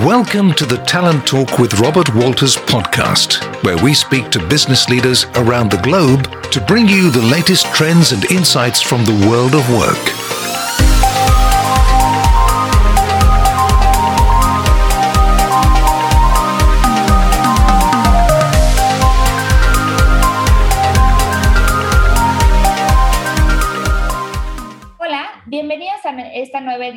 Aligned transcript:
Welcome 0.00 0.54
to 0.54 0.64
the 0.64 0.78
Talent 0.86 1.26
Talk 1.26 1.58
with 1.58 1.78
Robert 1.78 2.14
Walters 2.14 2.56
podcast, 2.56 3.62
where 3.62 3.76
we 3.84 3.92
speak 3.92 4.30
to 4.30 4.48
business 4.48 4.88
leaders 4.88 5.26
around 5.34 5.70
the 5.70 5.82
globe 5.82 6.50
to 6.50 6.62
bring 6.62 6.88
you 6.88 7.10
the 7.10 7.20
latest 7.20 7.66
trends 7.74 8.10
and 8.10 8.24
insights 8.30 8.80
from 8.80 9.04
the 9.04 9.28
world 9.28 9.54
of 9.54 9.68
work. 9.68 10.21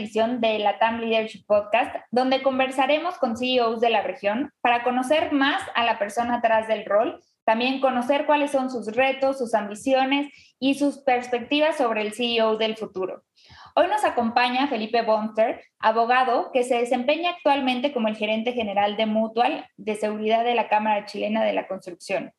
Edición 0.05 0.40
de 0.40 0.59
la 0.59 0.77
TAM 0.77 1.00
Leadership 1.00 1.45
Podcast, 1.48 1.95
donde 2.12 2.44
conversaremos 2.44 3.18
con 3.18 3.36
CEOs 3.36 3.82
de 3.82 3.90
la 3.90 4.04
región 4.04 4.52
para 4.62 4.84
conocer 4.84 5.32
más 5.32 5.63
a 5.73 5.84
la 5.84 5.98
persona 5.98 6.36
atrás 6.36 6.68
del 6.68 6.86
rol, 6.86 7.20
también 7.44 7.82
conocer 7.82 8.27
cuáles 8.27 8.52
son 8.52 8.70
sus 8.70 8.96
retos, 8.96 9.40
sus 9.40 9.55
ambiciones 9.55 10.32
y 10.60 10.76
sus 10.76 10.99
perspectivas 10.99 11.77
sobre 11.77 12.02
el 12.02 12.13
CEO 12.13 12.58
del 12.58 12.77
futuro. 12.77 13.23
Hoy 13.76 13.88
nos 13.88 14.04
acompaña 14.04 14.68
Felipe 14.68 15.02
Bonster, 15.02 15.63
abogado 15.80 16.52
que 16.54 16.63
se 16.63 16.76
desempeña 16.77 17.32
actualmente 17.32 17.91
como 17.91 18.08
el 18.08 18.16
gerente 18.16 18.54
general 18.54 18.98
de 18.98 19.08
Mutual 19.08 19.68
de 19.76 19.96
Seguridad 19.96 20.44
de 20.44 20.54
la 20.54 20.70
Cámara 20.70 21.05
Chilena 21.05 21.44
de 21.44 21.54
la 21.54 21.68
Construcción. 21.68 22.32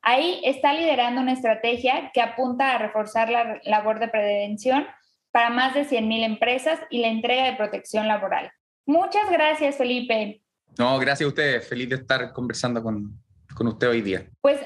Ahí 0.00 0.40
está 0.44 0.72
liderando 0.72 1.20
una 1.20 1.32
estrategia 1.32 2.10
que 2.14 2.22
apunta 2.22 2.74
a 2.74 2.78
reforzar 2.78 3.28
la 3.28 3.60
labor 3.64 4.00
de 4.00 4.08
prevención 4.08 4.86
para 5.32 5.50
más 5.50 5.74
de 5.74 5.84
100.000 5.84 6.24
empresas 6.24 6.78
y 6.90 7.00
la 7.00 7.08
entrega 7.08 7.44
de 7.44 7.56
protección 7.56 8.06
laboral. 8.06 8.52
Muchas 8.86 9.30
gracias, 9.30 9.76
Felipe. 9.76 10.42
No, 10.78 10.98
gracias 10.98 11.26
a 11.26 11.28
ustedes. 11.28 11.66
Feliz 11.66 11.88
de 11.88 11.96
estar 11.96 12.32
conversando 12.32 12.82
con, 12.82 13.18
con 13.54 13.66
usted 13.66 13.88
hoy 13.88 14.02
día. 14.02 14.28
Pues 14.40 14.60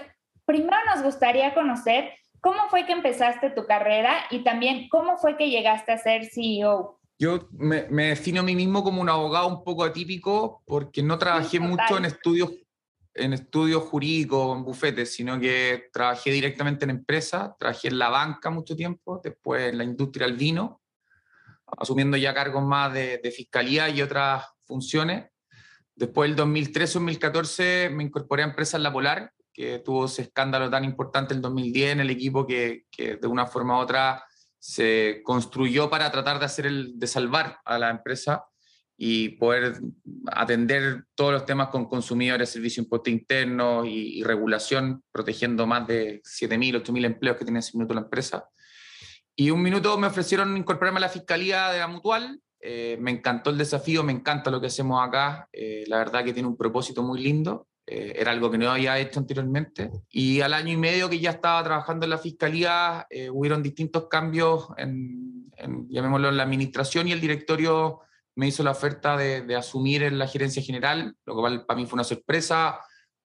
primero 0.44 0.76
nos 0.92 1.02
gustaría 1.02 1.54
conocer 1.54 2.10
cómo 2.40 2.68
fue 2.68 2.86
que 2.86 2.92
empezaste 2.92 3.50
tu 3.50 3.66
carrera 3.66 4.12
y 4.30 4.44
también 4.44 4.88
cómo 4.88 5.16
fue 5.16 5.36
que 5.36 5.50
llegaste 5.50 5.92
a 5.92 5.98
ser 5.98 6.26
CEO. 6.26 7.00
Yo 7.18 7.48
me, 7.52 7.86
me 7.88 8.08
defino 8.08 8.40
a 8.40 8.44
mí 8.44 8.54
mismo 8.54 8.84
como 8.84 9.00
un 9.00 9.08
abogado 9.08 9.48
un 9.48 9.64
poco 9.64 9.84
atípico 9.84 10.62
porque 10.66 11.02
no 11.02 11.18
trabajé 11.18 11.60
mucho 11.60 11.96
en 11.96 12.04
estudios 12.04 12.50
en 13.16 13.32
estudios 13.32 13.82
jurídicos, 13.84 14.56
en 14.56 14.64
bufetes, 14.64 15.12
sino 15.12 15.40
que 15.40 15.88
trabajé 15.92 16.30
directamente 16.30 16.84
en 16.84 16.90
empresas, 16.90 17.52
trabajé 17.58 17.88
en 17.88 17.98
la 17.98 18.08
banca 18.08 18.50
mucho 18.50 18.76
tiempo, 18.76 19.20
después 19.22 19.72
en 19.72 19.78
la 19.78 19.84
industria 19.84 20.26
del 20.26 20.36
vino, 20.36 20.82
asumiendo 21.66 22.16
ya 22.16 22.34
cargos 22.34 22.62
más 22.62 22.92
de, 22.92 23.32
fiscalía 23.34 23.88
y 23.88 24.02
otras 24.02 24.44
funciones. 24.64 25.30
Después 25.94 26.28
del 26.28 26.46
2013-2014 26.46 27.90
me 27.90 28.04
incorporé 28.04 28.42
a 28.42 28.46
Empresas 28.46 28.80
La 28.80 28.92
Polar, 28.92 29.32
que 29.52 29.78
tuvo 29.78 30.04
ese 30.04 30.22
escándalo 30.22 30.68
tan 30.68 30.84
importante 30.84 31.32
el 31.32 31.40
2010 31.40 31.92
en 31.92 32.00
el 32.00 32.10
equipo 32.10 32.46
que, 32.46 32.84
que, 32.90 33.16
de 33.16 33.26
una 33.26 33.46
forma 33.46 33.78
u 33.78 33.80
otra 33.80 34.22
se 34.58 35.22
construyó 35.24 35.88
para 35.88 36.10
tratar 36.10 36.38
de, 36.38 36.44
hacer 36.44 36.66
el, 36.66 36.98
de 36.98 37.06
salvar 37.06 37.60
a 37.64 37.78
la 37.78 37.88
empresa 37.88 38.44
y 38.96 39.30
poder 39.30 39.78
atender 40.26 41.04
todos 41.14 41.32
los 41.32 41.44
temas 41.44 41.68
con 41.68 41.86
consumidores, 41.86 42.48
servicio 42.48 42.82
impuesto 42.82 43.10
interno 43.10 43.84
y, 43.84 44.22
regulación, 44.22 45.02
protegiendo 45.12 45.66
más 45.66 45.86
de 45.86 46.22
7.000, 46.22 46.82
8.000 46.82 47.04
empleos 47.04 47.36
que 47.36 47.44
tiene 47.44 47.58
en 47.58 47.60
ese 47.60 47.76
minuto 47.76 47.94
la 47.94 48.00
empresa. 48.00 48.48
Y 49.34 49.50
un 49.50 49.60
minuto 49.60 49.98
me 49.98 50.06
ofrecieron 50.06 50.56
incorporarme 50.56 50.98
a 50.98 51.02
la 51.02 51.08
fiscalía 51.10 51.70
de 51.70 51.78
la 51.78 51.88
Mutual. 51.88 52.40
Eh, 52.58 52.96
me 52.98 53.10
encantó 53.10 53.50
el 53.50 53.58
desafío, 53.58 54.02
me 54.02 54.12
encanta 54.12 54.50
lo 54.50 54.62
que 54.62 54.68
hacemos 54.68 55.06
acá. 55.06 55.46
Eh, 55.52 55.84
la 55.88 55.98
verdad 55.98 56.24
que 56.24 56.32
tiene 56.32 56.48
un 56.48 56.56
propósito 56.56 57.02
muy 57.02 57.20
lindo. 57.20 57.68
Eh, 57.86 58.14
era 58.16 58.32
algo 58.32 58.50
que 58.50 58.56
no 58.56 58.70
había 58.70 58.98
hecho 58.98 59.20
anteriormente. 59.20 59.90
Y 60.08 60.40
al 60.40 60.54
año 60.54 60.72
y 60.72 60.78
medio 60.78 61.10
que 61.10 61.20
ya 61.20 61.32
estaba 61.32 61.62
trabajando 61.62 62.06
en 62.06 62.10
la 62.10 62.18
fiscalía, 62.18 63.06
hubieron 63.30 63.62
distintos 63.62 64.08
cambios 64.08 64.68
en, 64.78 65.50
en, 65.58 65.86
llamémoslo, 65.90 66.30
en 66.30 66.38
la 66.38 66.44
administración 66.44 67.06
y 67.06 67.12
el 67.12 67.20
directorio 67.20 68.00
me 68.36 68.46
hizo 68.46 68.62
la 68.62 68.70
oferta 68.70 69.16
de, 69.16 69.56
asumir 69.56 70.02
en 70.02 70.18
la 70.18 70.28
gerencia 70.28 70.62
general, 70.62 71.14
lo 71.24 71.34
cual 71.34 71.64
para 71.64 71.80
mí 71.80 71.86
fue 71.86 71.96
una 71.96 72.04
sorpresa, 72.04 72.78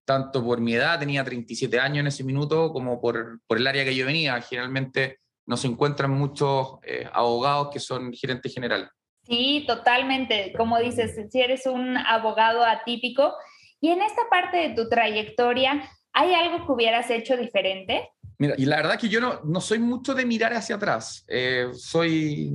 tanto 0.06 0.44
por 0.44 0.60
mi 0.60 0.74
edad, 0.74 1.00
tenía 1.00 1.24
37 1.24 1.80
años 1.80 2.00
en 2.00 2.08
ese 2.08 2.24
minuto, 2.24 2.72
como 2.72 3.00
por, 3.00 3.40
por 3.46 3.58
el 3.58 3.68
área 3.68 3.84
que 3.84 3.96
yo 3.96 4.06
venía. 4.06 4.42
Generalmente 4.42 5.20
no 5.46 5.58
se 5.58 5.68
encuentran 5.68 6.12
muchos 6.12 6.80
eh, 6.84 7.08
abogados 7.12 7.70
que 7.72 7.80
son 7.80 8.14
gerentes 8.14 8.54
general. 8.54 8.90
Sí, 9.24 9.66
totalmente. 9.68 10.54
Como 10.58 10.80
dices, 10.80 11.14
si 11.30 11.42
eres 11.42 11.66
un 11.66 11.98
abogado 11.98 12.64
atípico, 12.64 13.34
y 13.82 13.90
en 13.90 14.02
esta 14.02 14.22
parte 14.30 14.58
de 14.58 14.76
tu 14.76 14.88
trayectoria, 14.88 15.90
¿hay 16.14 16.34
algo 16.34 16.66
que 16.66 16.72
hubieras 16.72 17.10
hecho 17.10 17.36
diferente? 17.36 18.10
Mira, 18.38 18.56
y 18.58 18.66
la 18.66 18.78
verdad 18.78 18.98
que 18.98 19.10
yo 19.10 19.20
no, 19.20 19.42
no 19.44 19.60
soy 19.60 19.80
mucho 19.80 20.14
de 20.14 20.26
mirar 20.26 20.54
hacia 20.54 20.76
atrás. 20.76 21.26
Eh, 21.28 21.70
soy 21.74 22.54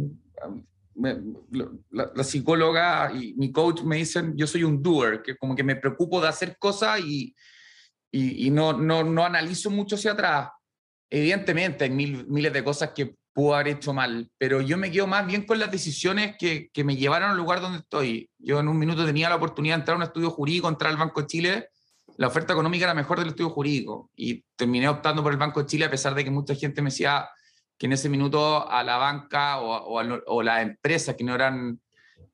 la, 0.97 2.25
psicóloga 2.25 3.13
y 3.13 3.35
mi 3.35 3.53
coach 3.53 3.83
me 3.83 3.97
dicen, 3.97 4.37
yo 4.37 4.47
soy 4.47 4.65
un 4.65 4.83
doer, 4.83 5.23
que 5.23 5.37
como 5.37 5.55
que 5.55 5.65
me 5.65 5.77
preocupo 5.77 6.21
de 6.21 6.29
hacer 6.29 6.57
cosas 6.59 7.01
y, 7.01 7.35
y, 8.11 8.51
no, 8.51 8.73
no, 8.73 9.05
no, 9.05 9.25
analizo 9.25 9.71
mucho 9.71 9.97
hacia 9.97 10.13
atrás. 10.13 10.51
Evidentemente 11.11 11.85
hay 11.85 11.91
mil, 11.91 12.27
miles 12.27 12.53
de 12.53 12.65
cosas 12.65 12.91
que 12.95 13.15
puedo 13.33 13.55
haber 13.55 13.69
hecho 13.69 13.93
mal, 13.93 14.31
pero 14.39 14.63
yo 14.63 14.79
me 14.79 14.91
quedo 14.91 15.07
más 15.07 15.27
bien 15.27 15.45
con 15.45 15.59
las 15.59 15.71
decisiones 15.71 16.37
que, 16.39 16.71
que, 16.73 16.85
me 16.85 16.97
llevaron 16.97 17.31
al 17.31 17.37
lugar 17.37 17.61
donde 17.61 17.79
estoy. 17.79 18.31
Yo 18.39 18.61
en 18.61 18.69
un 18.69 18.79
minuto 18.79 19.05
tenía 19.05 19.29
la 19.29 19.37
oportunidad 19.37 19.77
de 19.77 19.81
entrar 19.81 19.95
a 19.97 19.99
un 19.99 20.05
estudio 20.05 20.31
jurídico, 20.31 20.69
entrar 20.69 20.91
al 20.91 20.99
Banco 20.99 21.21
de 21.21 21.27
Chile, 21.27 21.69
la 22.17 22.29
oferta 22.29 22.53
económica 22.53 22.85
era 22.85 22.95
mejor 22.95 23.19
del 23.19 23.29
estudio 23.29 23.51
jurídico 23.51 24.11
y 24.17 24.43
terminé 24.57 24.89
optando 24.89 25.23
por 25.23 25.33
el 25.33 25.39
Banco 25.39 25.61
de 25.61 25.67
Chile 25.67 25.85
a 25.85 25.91
pesar 25.91 26.15
de 26.15 26.25
que 26.25 26.31
mucha 26.31 26.55
gente 26.55 26.81
me 26.81 26.91
decía, 26.91 27.29
que 27.79 27.87
en 27.87 27.93
ese 27.93 28.09
minuto 28.09 28.69
a 28.69 28.83
la 28.83 28.97
banca 28.97 29.61
o, 29.61 30.01
o, 30.27 30.43
la 30.43 30.63
empresa, 30.63 31.17
que 31.17 31.25
no 31.25 31.35
eran 31.35 31.79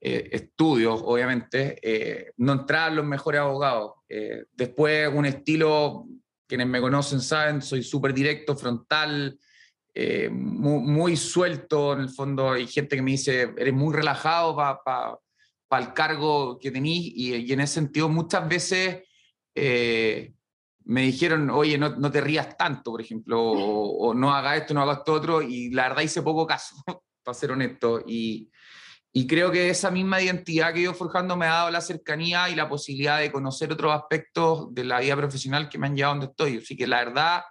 eh, 0.01 0.29
estudios, 0.33 1.01
obviamente, 1.05 1.79
eh, 1.83 2.33
no 2.37 2.53
entraban 2.53 2.97
los 2.97 3.05
mejores 3.05 3.41
abogados. 3.41 3.95
Eh, 4.09 4.45
después, 4.53 5.11
un 5.13 5.27
estilo, 5.27 6.07
quienes 6.47 6.67
me 6.67 6.81
conocen 6.81 7.21
saben, 7.21 7.61
soy 7.61 7.83
súper 7.83 8.15
directo, 8.15 8.57
frontal, 8.57 9.39
muy, 10.31 11.17
suelto, 11.19 11.93
en 11.93 12.01
el 12.01 12.09
fondo 12.09 12.53
hay 12.53 12.67
gente 12.67 12.97
que 12.97 13.03
me 13.03 13.11
dice, 13.11 13.53
eres 13.59 13.75
muy 13.75 13.95
relajado 13.95 14.57
para 14.57 15.19
el 15.83 15.93
cargo 15.93 16.59
que 16.59 16.71
tenís, 16.71 17.13
y, 17.15 17.35
y, 17.35 17.53
en 17.53 17.61
ese 17.61 17.75
sentido 17.75 18.09
muchas 18.09 18.49
veces 18.49 19.03
me 20.85 21.03
dijeron, 21.03 21.51
oye, 21.51 21.79
no, 21.79 21.91
no, 21.91 22.11
te 22.11 22.21
rías 22.21 22.57
tanto, 22.57 22.91
por 22.93 23.01
ejemplo, 23.01 23.41
o, 23.41 24.15
no 24.15 24.33
haga 24.33 24.57
esto, 24.57 24.75
no 24.75 24.83
haga 24.83 24.95
esto 24.95 25.13
otro, 25.13 25.43
y 25.43 25.71
la 25.71 25.89
verdad 25.89 26.03
hice 26.03 26.23
poco 26.23 26.47
caso, 26.47 26.77
para 27.23 27.35
ser 27.35 27.53
honesto. 27.53 28.03
Y, 28.07 28.51
y 29.13 29.27
creo 29.27 29.51
que 29.51 29.71
esa 29.71 29.91
misma 29.91 30.21
identidad 30.21 30.73
que 30.73 30.81
he 30.81 30.83
ido 30.83 30.95
forjando 30.95 31.37
me 31.37 31.47
ha 31.47 31.55
dado 31.55 31.71
la 31.71 31.81
cercanía 31.81 32.49
y 32.49 32.55
la 32.55 32.69
posibilidad 32.69 33.19
de 33.19 33.31
conocer 33.31 33.73
otros 33.73 33.93
aspectos 33.93 34.75
de 34.75 34.85
la 34.85 35.01
vida 35.01 35.17
profesional 35.17 35.69
que 35.69 35.79
me 35.79 35.87
han 35.87 35.97
llevado 35.97 36.15
donde 36.15 36.31
estoy. 36.31 36.59
Así 36.59 36.77
que 36.77 36.87
la 36.87 37.05
verdad, 37.05 37.43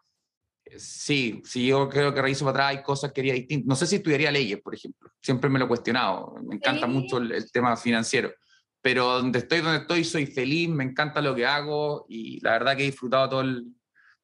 sí, 0.78 1.42
sí, 1.46 1.68
yo 1.68 1.88
creo 1.88 2.14
que 2.14 2.22
reviso 2.22 2.46
para 2.46 2.66
atrás 2.66 2.78
hay 2.78 2.84
cosas 2.84 3.12
que 3.12 3.22
haría 3.22 3.34
distintas. 3.34 3.68
No 3.68 3.76
sé 3.76 3.86
si 3.86 3.98
estudiaría 3.98 4.32
leyes, 4.32 4.60
por 4.62 4.74
ejemplo. 4.74 5.12
Siempre 5.22 5.50
me 5.50 5.60
lo 5.60 5.66
he 5.66 5.68
cuestionado. 5.68 6.36
Me 6.44 6.56
encanta 6.56 6.88
mucho 6.88 7.18
el 7.18 7.52
tema 7.52 7.78
financiero 7.78 8.32
pero 8.82 9.06
donde 9.06 9.40
estoy, 9.40 9.62
donde 9.62 9.80
estoy, 9.80 10.04
soy 10.04 10.26
feliz, 10.26 10.70
me 10.70 10.84
encanta 10.84 11.22
lo 11.22 11.36
que 11.36 11.46
hago 11.46 12.06
y 12.10 12.40
la 12.42 12.52
verdad 12.52 12.76
que 12.76 12.84
he 12.84 12.88
disfrutado 12.88 13.30
todo 13.30 13.42
el, 13.42 13.66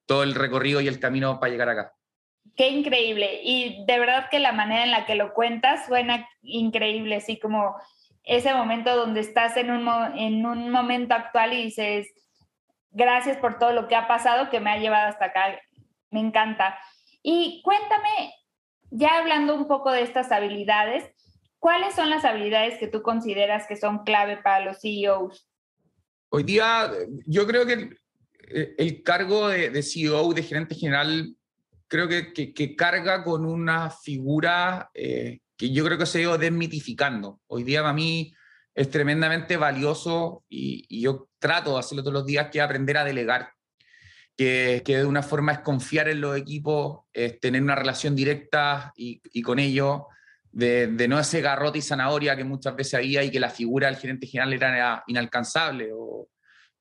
todo 0.06 0.24
el 0.24 0.36
recorrido 0.36 0.82
y 0.82 0.88
el 0.88 1.00
camino 1.00 1.40
para 1.40 1.52
llegar 1.52 1.70
acá. 1.70 1.94
Qué 2.56 2.70
increíble. 2.70 3.42
Y 3.44 3.86
de 3.86 4.00
verdad 4.00 4.30
que 4.32 4.40
la 4.40 4.52
manera 4.52 4.84
en 4.84 4.92
la 4.92 5.06
que 5.06 5.16
lo 5.16 5.34
cuentas 5.34 5.86
suena 5.86 6.28
increíble, 6.42 7.18
así 7.18 7.40
como 7.40 7.76
ese 8.24 8.54
momento 8.54 8.96
donde 8.96 9.20
estás 9.20 9.58
en 9.58 9.70
un, 9.70 9.88
en 10.18 10.46
un 10.46 10.70
momento 10.72 11.14
actual 11.14 11.54
y 11.54 11.66
dices, 11.66 12.08
gracias 12.90 13.38
por 13.38 13.60
todo 13.60 13.74
lo 13.74 13.88
que 13.88 13.96
ha 13.96 14.08
pasado 14.08 14.50
que 14.50 14.60
me 14.60 14.72
ha 14.72 14.78
llevado 14.78 15.08
hasta 15.08 15.26
acá. 15.26 15.60
Me 16.10 16.20
encanta. 16.20 16.78
Y 17.22 17.62
cuéntame, 17.64 18.34
ya 18.90 19.20
hablando 19.20 19.54
un 19.54 19.68
poco 19.68 19.92
de 19.92 20.02
estas 20.02 20.32
habilidades, 20.32 21.10
¿Cuáles 21.60 21.96
son 21.96 22.10
las 22.10 22.24
habilidades 22.24 22.78
que 22.78 22.88
tú 22.88 23.02
consideras 23.02 23.66
que 23.68 23.76
son 23.76 24.04
clave 24.04 24.38
para 24.38 24.64
los 24.64 24.80
CEOs? 24.82 25.50
Hoy 26.30 26.44
día, 26.44 26.92
yo 27.26 27.48
creo 27.48 27.66
que 27.66 27.90
el, 28.78 29.04
cargo 29.04 29.50
de, 29.50 29.82
CEO, 29.82 30.34
de 30.34 30.44
gerente 30.44 30.76
general, 30.76 31.36
creo 31.88 32.08
que, 32.08 32.34
que, 32.34 32.76
carga 32.76 33.24
con 33.24 33.46
una 33.46 33.90
figura 33.90 34.90
eh, 34.94 35.40
que 35.58 35.72
yo 35.72 35.84
creo 35.86 35.98
que 35.98 36.06
se 36.06 36.20
ha 36.20 36.22
ido 36.22 36.38
desmitificando. 36.38 37.40
Hoy 37.48 37.64
día 37.64 37.82
para 37.82 37.94
mí 37.94 38.34
es 38.76 38.90
tremendamente 38.92 39.58
valioso 39.58 40.44
y, 40.48 41.02
yo 41.02 41.28
trato 41.40 41.74
de 41.74 41.80
hacerlo 41.80 42.04
todos 42.04 42.14
los 42.14 42.26
días, 42.26 42.50
que 42.52 42.62
aprender 42.62 42.98
a 42.98 43.04
delegar, 43.04 43.52
que, 44.36 44.84
que, 44.86 44.98
de 44.98 45.06
una 45.06 45.24
forma 45.24 45.54
es 45.54 45.60
confiar 45.60 46.08
en 46.08 46.22
los 46.22 46.38
equipos, 46.38 47.06
es 47.12 47.40
tener 47.40 47.62
una 47.64 47.76
relación 47.76 48.16
directa 48.16 48.94
y, 48.96 49.22
y 49.34 49.42
con 49.42 49.60
ellos, 49.60 50.02
de, 50.58 51.08
no 51.08 51.20
ese 51.20 51.40
garrote 51.40 51.78
y 51.78 51.82
zanahoria 51.84 52.36
que 52.36 52.44
muchas 52.44 52.76
veces 52.76 52.96
había 52.96 53.24
y 53.24 53.30
que 53.30 53.40
la 53.40 53.52
figura 53.52 53.88
del 53.88 53.98
gerente 53.98 54.26
general 54.26 54.54
era 54.54 55.04
inalcanzable. 55.06 55.92
O 55.94 56.30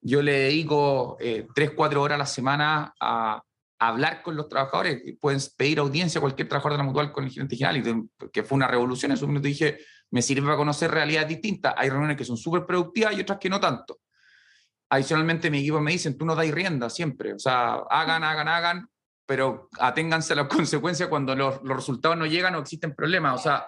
yo 0.00 0.22
le 0.22 0.32
dedico 0.32 1.18
eh, 1.20 1.46
tres, 1.54 1.72
cuatro 1.76 2.00
horas 2.00 2.16
a 2.16 2.18
la 2.20 2.26
semana 2.26 2.94
a, 2.98 3.42
hablar 3.78 4.22
con 4.22 4.34
los 4.34 4.48
trabajadores. 4.48 5.02
Pueden 5.20 5.38
pedir 5.54 5.80
audiencia 5.80 6.18
a 6.18 6.22
cualquier 6.22 6.48
trabajador 6.48 6.72
de 6.72 6.78
la 6.78 6.84
mutual 6.84 7.12
con 7.12 7.24
el 7.24 7.30
gerente 7.30 7.56
general, 7.56 7.76
y 7.76 8.30
que 8.30 8.42
fue 8.42 8.56
una 8.56 8.66
revolución. 8.66 9.12
En 9.12 9.18
su 9.18 9.26
momento 9.26 9.48
dije, 9.48 9.78
me 10.10 10.22
sirve 10.22 10.46
para 10.46 10.56
conocer 10.56 10.90
realidades 10.90 11.28
distintas. 11.28 11.74
Hay 11.76 11.90
reuniones 11.90 12.16
que 12.16 12.24
son 12.24 12.38
súper 12.38 12.64
productivas 12.64 13.14
y 13.14 13.20
otras 13.20 13.38
que 13.38 13.50
no 13.50 13.60
tanto. 13.60 13.98
Adicionalmente, 14.88 15.50
mi 15.50 15.58
equipo 15.58 15.78
me 15.82 15.92
dicen, 15.92 16.16
tú 16.16 16.24
no 16.24 16.34
dais 16.34 16.54
rienda 16.54 16.88
siempre. 16.88 17.34
O 17.34 17.38
sea, 17.38 17.74
hagan, 17.90 18.24
hagan, 18.24 18.48
hagan, 18.48 18.88
pero 19.26 19.68
aténganse 19.78 20.32
a 20.32 20.36
las 20.36 20.48
consecuencias 20.54 21.08
cuando 21.08 21.34
los, 21.34 21.62
los 21.62 21.76
resultados 21.76 22.16
no 22.16 22.26
llegan 22.26 22.54
o 22.54 22.60
existen 22.60 22.94
problemas. 22.94 23.38
O 23.38 23.42
sea, 23.42 23.66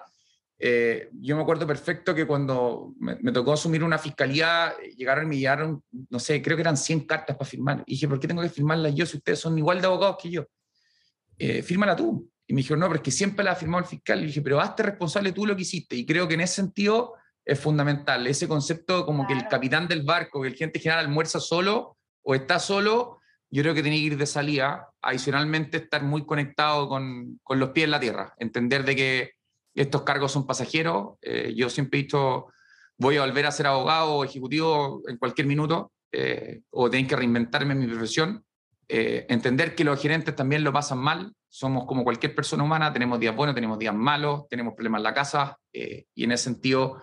eh, 0.61 1.09
yo 1.13 1.37
me 1.37 1.41
acuerdo 1.41 1.65
perfecto 1.65 2.13
que 2.13 2.27
cuando 2.27 2.93
me, 2.99 3.15
tocó 3.31 3.53
asumir 3.53 3.81
una 3.81 3.97
fiscalía, 3.97 4.73
llegaron 4.97 5.25
y 5.25 5.27
me 5.29 5.37
llegaron, 5.37 5.81
no 6.09 6.19
sé, 6.19 6.41
creo 6.41 6.57
que 6.57 6.61
eran 6.61 6.75
100 6.75 7.05
cartas 7.05 7.37
para 7.37 7.49
firmar. 7.49 7.83
Y 7.85 7.93
dije, 7.93 8.07
¿por 8.09 8.19
qué 8.19 8.27
tengo 8.27 8.41
que 8.41 8.49
firmarlas 8.49 8.93
yo 8.93 9.05
si 9.05 9.17
ustedes 9.17 9.39
son 9.39 9.57
igual 9.57 9.79
de 9.79 9.87
abogados 9.87 10.17
que 10.21 10.29
yo? 10.29 10.45
Eh, 11.37 11.61
fírmala 11.61 11.95
tú. 11.95 12.29
Y 12.45 12.53
me 12.53 12.57
dijeron, 12.57 12.81
no, 12.81 12.87
pero 12.87 12.97
es 12.97 13.03
que 13.03 13.11
siempre 13.11 13.45
la 13.45 13.51
ha 13.51 13.55
firmado 13.55 13.83
el 13.83 13.89
fiscal. 13.89 14.21
Y 14.21 14.25
dije, 14.27 14.41
pero 14.41 14.59
hazte 14.59 14.83
responsable 14.83 15.31
tú 15.31 15.45
lo 15.45 15.55
que 15.55 15.61
hiciste. 15.61 15.95
Y 15.95 16.05
creo 16.05 16.27
que 16.27 16.33
en 16.33 16.41
ese 16.41 16.55
sentido 16.55 17.13
es 17.45 17.59
fundamental. 17.59 18.27
Ese 18.27 18.47
concepto 18.47 19.05
como 19.05 19.25
que 19.25 19.33
el 19.33 19.47
capitán 19.47 19.87
del 19.87 20.03
barco, 20.03 20.41
que 20.41 20.49
el 20.49 20.55
gente 20.55 20.79
general 20.79 21.05
almuerza 21.05 21.39
solo 21.39 21.97
o 22.21 22.35
está 22.35 22.59
solo, 22.59 23.18
yo 23.51 23.63
creo 23.63 23.73
que 23.73 23.81
tiene 23.81 23.97
que 23.97 24.03
ir 24.03 24.17
de 24.17 24.25
salida. 24.25 24.89
Adicionalmente, 25.01 25.77
estar 25.77 26.03
muy 26.03 26.25
conectado 26.25 26.87
con, 26.87 27.39
con 27.43 27.59
los 27.59 27.69
pies 27.69 27.85
en 27.85 27.91
la 27.91 27.99
tierra. 27.99 28.33
Entender 28.37 28.83
de 28.83 28.95
que 28.95 29.31
estos 29.75 30.03
cargos 30.03 30.31
son 30.31 30.45
pasajeros. 30.45 31.17
Eh, 31.21 31.53
yo 31.55 31.69
siempre 31.69 31.99
he 31.99 32.03
dicho, 32.03 32.47
voy 32.97 33.17
a 33.17 33.21
volver 33.21 33.45
a 33.45 33.51
ser 33.51 33.67
abogado 33.67 34.15
o 34.15 34.23
ejecutivo 34.23 35.01
en 35.07 35.17
cualquier 35.17 35.47
minuto, 35.47 35.91
eh, 36.11 36.61
o 36.71 36.89
tengo 36.89 37.07
que 37.07 37.15
reinventarme 37.15 37.73
en 37.73 37.79
mi 37.79 37.87
profesión. 37.87 38.43
Eh, 38.87 39.25
entender 39.29 39.75
que 39.75 39.83
los 39.83 40.01
gerentes 40.01 40.35
también 40.35 40.63
lo 40.63 40.73
pasan 40.73 40.97
mal, 40.97 41.31
somos 41.47 41.85
como 41.85 42.03
cualquier 42.03 42.35
persona 42.35 42.63
humana, 42.63 42.91
tenemos 42.91 43.19
días 43.19 43.35
buenos, 43.35 43.55
tenemos 43.55 43.77
días 43.77 43.93
malos, 43.93 44.47
tenemos 44.49 44.73
problemas 44.73 44.99
en 44.99 45.03
la 45.03 45.13
casa, 45.13 45.57
y 45.71 46.23
en 46.23 46.31
ese 46.31 46.45
sentido, 46.45 47.01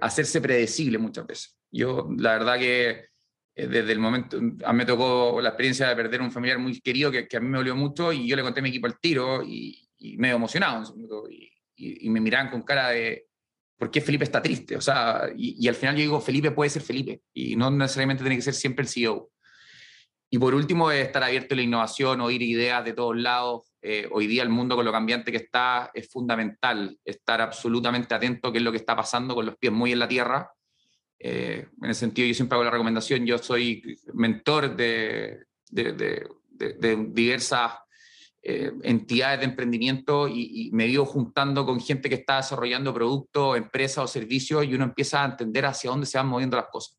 hacerse 0.00 0.40
predecible 0.40 0.98
muchas 0.98 1.26
veces. 1.26 1.56
Yo, 1.70 2.08
la 2.18 2.32
verdad 2.32 2.58
que 2.58 3.08
desde 3.54 3.92
el 3.92 3.98
momento, 3.98 4.36
a 4.64 4.72
mí 4.72 4.78
me 4.78 4.84
tocó 4.84 5.40
la 5.40 5.50
experiencia 5.50 5.88
de 5.88 5.96
perder 5.96 6.20
un 6.20 6.32
familiar 6.32 6.58
muy 6.58 6.80
querido 6.80 7.10
que, 7.10 7.28
a 7.36 7.40
mí 7.40 7.48
me 7.48 7.58
dolió 7.58 7.76
mucho 7.76 8.12
y 8.12 8.26
yo 8.26 8.34
le 8.36 8.42
conté 8.42 8.60
a 8.60 8.62
mi 8.62 8.70
equipo 8.70 8.86
al 8.86 8.98
tiro 8.98 9.42
y, 9.44 9.88
y 9.98 10.16
medio 10.16 10.36
emocionado. 10.36 10.94
Y, 11.30 11.52
y, 11.76 12.10
me 12.10 12.20
miraban 12.20 12.50
con 12.50 12.62
cara 12.62 12.90
de, 12.90 13.26
¿por 13.78 13.90
qué 13.90 14.00
Felipe 14.00 14.24
está 14.24 14.42
triste? 14.42 14.76
O 14.76 14.80
sea, 14.80 15.28
y, 15.36 15.66
al 15.68 15.74
final 15.74 15.96
yo 15.96 16.02
digo, 16.02 16.20
Felipe 16.20 16.50
puede 16.50 16.70
ser 16.70 16.82
Felipe 16.82 17.22
y 17.32 17.56
no 17.56 17.70
necesariamente 17.70 18.22
tiene 18.22 18.36
que 18.36 18.42
ser 18.42 18.54
siempre 18.54 18.82
el 18.82 18.88
CEO. 18.88 19.30
Y 20.30 20.38
por 20.38 20.54
último, 20.54 20.90
estar 20.90 21.22
abierto 21.22 21.54
a 21.54 21.56
la 21.56 21.62
innovación, 21.62 22.20
oír 22.20 22.42
ideas 22.42 22.84
de 22.84 22.92
todos 22.92 23.16
lados. 23.16 23.72
Eh, 23.82 24.08
hoy 24.10 24.26
día 24.26 24.42
el 24.42 24.48
mundo 24.48 24.74
con 24.74 24.84
lo 24.84 24.90
cambiante 24.90 25.30
que 25.30 25.36
está 25.36 25.90
es 25.94 26.10
fundamental 26.10 26.98
estar 27.04 27.40
absolutamente 27.40 28.14
atento 28.14 28.48
a 28.48 28.52
qué 28.52 28.58
es 28.58 28.64
lo 28.64 28.72
que 28.72 28.78
está 28.78 28.96
pasando 28.96 29.34
con 29.34 29.46
los 29.46 29.56
pies 29.56 29.72
muy 29.72 29.92
en 29.92 30.00
la 30.00 30.08
tierra. 30.08 30.50
Eh, 31.26 31.68
en 31.82 31.90
ese 31.90 32.00
sentido, 32.00 32.28
yo 32.28 32.34
siempre 32.34 32.54
hago 32.54 32.64
la 32.64 32.70
recomendación, 32.70 33.24
yo 33.24 33.38
soy 33.38 33.82
mentor 34.12 34.76
de, 34.76 35.46
de, 35.70 35.92
de, 35.94 36.28
de 36.74 36.96
diversas 37.12 37.72
eh, 38.42 38.70
entidades 38.82 39.38
de 39.38 39.46
emprendimiento 39.46 40.28
y, 40.28 40.68
me 40.74 40.84
vivo 40.84 41.06
juntando 41.06 41.64
con 41.64 41.80
gente 41.80 42.10
que 42.10 42.16
está 42.16 42.36
desarrollando 42.36 42.92
productos, 42.92 43.56
empresas 43.56 44.04
o 44.04 44.06
servicios 44.06 44.66
y 44.66 44.74
uno 44.74 44.84
empieza 44.84 45.22
a 45.22 45.24
entender 45.24 45.64
hacia 45.64 45.88
dónde 45.88 46.04
se 46.04 46.18
van 46.18 46.26
moviendo 46.26 46.58
las 46.58 46.66
cosas. 46.70 46.98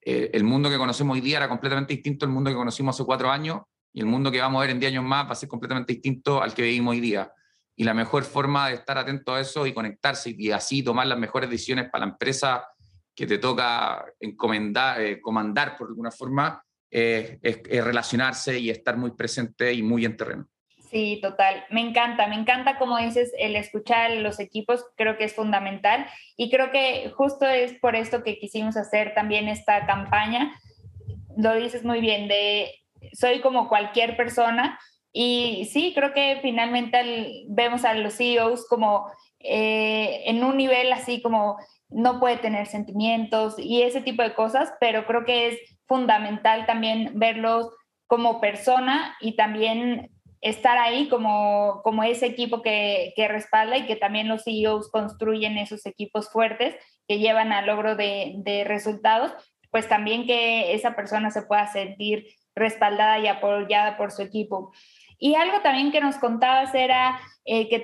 Eh, 0.00 0.30
el 0.32 0.44
mundo 0.44 0.70
que 0.70 0.76
conocemos 0.76 1.16
hoy 1.16 1.20
día 1.20 1.38
era 1.38 1.48
completamente 1.48 1.94
distinto 1.94 2.26
al 2.26 2.30
mundo 2.30 2.50
que 2.50 2.56
conocimos 2.56 2.94
hace 2.94 3.04
cuatro 3.04 3.28
años 3.28 3.62
y 3.92 3.98
el 3.98 4.06
mundo 4.06 4.30
que 4.30 4.40
vamos 4.40 4.58
a 4.58 4.60
ver 4.60 4.70
en 4.70 4.78
10 4.78 4.92
años 4.92 5.04
más 5.04 5.26
va 5.26 5.32
a 5.32 5.34
ser 5.34 5.48
completamente 5.48 5.94
distinto 5.94 6.40
al 6.40 6.54
que 6.54 6.62
vivimos 6.62 6.92
hoy 6.92 7.00
día. 7.00 7.32
Y 7.74 7.82
la 7.82 7.92
mejor 7.92 8.22
forma 8.22 8.68
de 8.68 8.76
estar 8.76 8.96
atento 8.96 9.34
a 9.34 9.40
eso 9.40 9.66
y 9.66 9.74
conectarse 9.74 10.32
y 10.38 10.52
así 10.52 10.84
tomar 10.84 11.08
las 11.08 11.18
mejores 11.18 11.50
decisiones 11.50 11.90
para 11.90 12.06
la 12.06 12.12
empresa 12.12 12.68
que 13.14 13.26
te 13.26 13.38
toca 13.38 14.04
encomendar, 14.20 15.00
eh, 15.00 15.20
comandar 15.20 15.76
por 15.76 15.88
alguna 15.88 16.10
forma, 16.10 16.62
es 16.90 17.40
relacionarse 17.84 18.56
y 18.56 18.70
estar 18.70 18.96
muy 18.96 19.10
presente 19.10 19.72
y 19.72 19.82
muy 19.82 20.04
en 20.04 20.16
terreno. 20.16 20.46
Sí, 20.94 21.18
total. 21.20 21.64
Me 21.70 21.80
encanta, 21.80 22.28
me 22.28 22.36
encanta 22.36 22.78
como 22.78 22.96
dices, 22.98 23.32
el 23.36 23.56
escuchar 23.56 24.12
a 24.12 24.14
los 24.14 24.38
equipos, 24.38 24.84
creo 24.96 25.18
que 25.18 25.24
es 25.24 25.34
fundamental 25.34 26.06
y 26.36 26.52
creo 26.52 26.70
que 26.70 27.10
justo 27.16 27.46
es 27.46 27.74
por 27.80 27.96
esto 27.96 28.22
que 28.22 28.38
quisimos 28.38 28.76
hacer 28.76 29.12
también 29.12 29.48
esta 29.48 29.86
campaña. 29.86 30.56
Lo 31.36 31.52
dices 31.56 31.84
muy 31.84 32.00
bien, 32.00 32.28
de 32.28 32.70
soy 33.12 33.40
como 33.40 33.68
cualquier 33.68 34.16
persona 34.16 34.78
y 35.12 35.68
sí, 35.72 35.92
creo 35.96 36.12
que 36.12 36.38
finalmente 36.42 37.44
vemos 37.48 37.84
a 37.84 37.94
los 37.94 38.14
CEOs 38.14 38.68
como 38.68 39.10
eh, 39.40 40.22
en 40.26 40.44
un 40.44 40.56
nivel 40.56 40.92
así 40.92 41.20
como 41.20 41.56
no 41.94 42.20
puede 42.20 42.36
tener 42.36 42.66
sentimientos 42.66 43.54
y 43.58 43.82
ese 43.82 44.00
tipo 44.00 44.22
de 44.22 44.34
cosas, 44.34 44.72
pero 44.80 45.06
creo 45.06 45.24
que 45.24 45.48
es 45.48 45.58
fundamental 45.86 46.66
también 46.66 47.12
verlos 47.14 47.70
como 48.06 48.40
persona 48.40 49.16
y 49.20 49.36
también 49.36 50.10
estar 50.40 50.76
ahí 50.76 51.08
como, 51.08 51.80
como 51.82 52.02
ese 52.02 52.26
equipo 52.26 52.60
que, 52.60 53.14
que, 53.16 53.28
respalda 53.28 53.78
y 53.78 53.86
que 53.86 53.96
también 53.96 54.28
los 54.28 54.44
CEOs 54.44 54.90
construyen 54.90 55.56
esos 55.56 55.86
equipos 55.86 56.30
fuertes 56.30 56.74
que 57.08 57.18
llevan 57.18 57.52
al 57.52 57.66
logro 57.66 57.96
de, 57.96 58.34
de, 58.38 58.64
resultados, 58.64 59.32
pues 59.70 59.88
también 59.88 60.26
que 60.26 60.74
esa 60.74 60.94
persona 60.94 61.30
se 61.30 61.42
pueda 61.42 61.66
sentir 61.66 62.26
respaldada 62.54 63.18
y 63.20 63.26
apoyada 63.26 63.96
por 63.96 64.12
su 64.12 64.22
equipo. 64.22 64.72
Y 65.24 65.36
algo 65.36 65.62
también 65.62 65.90
que 65.90 66.02
nos 66.02 66.16
contabas 66.16 66.74
era 66.74 67.18
eh, 67.46 67.70
que 67.70 67.82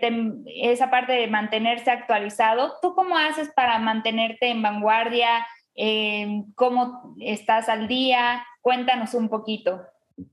esa 0.62 0.90
parte 0.90 1.12
de 1.12 1.26
mantenerse 1.26 1.90
actualizado. 1.90 2.74
¿Tú 2.82 2.94
cómo 2.94 3.16
haces 3.16 3.48
para 3.56 3.78
mantenerte 3.78 4.50
en 4.50 4.60
vanguardia? 4.60 5.46
Eh, 5.74 6.42
¿Cómo 6.54 7.14
estás 7.18 7.70
al 7.70 7.88
día? 7.88 8.44
Cuéntanos 8.60 9.14
un 9.14 9.30
poquito. 9.30 9.80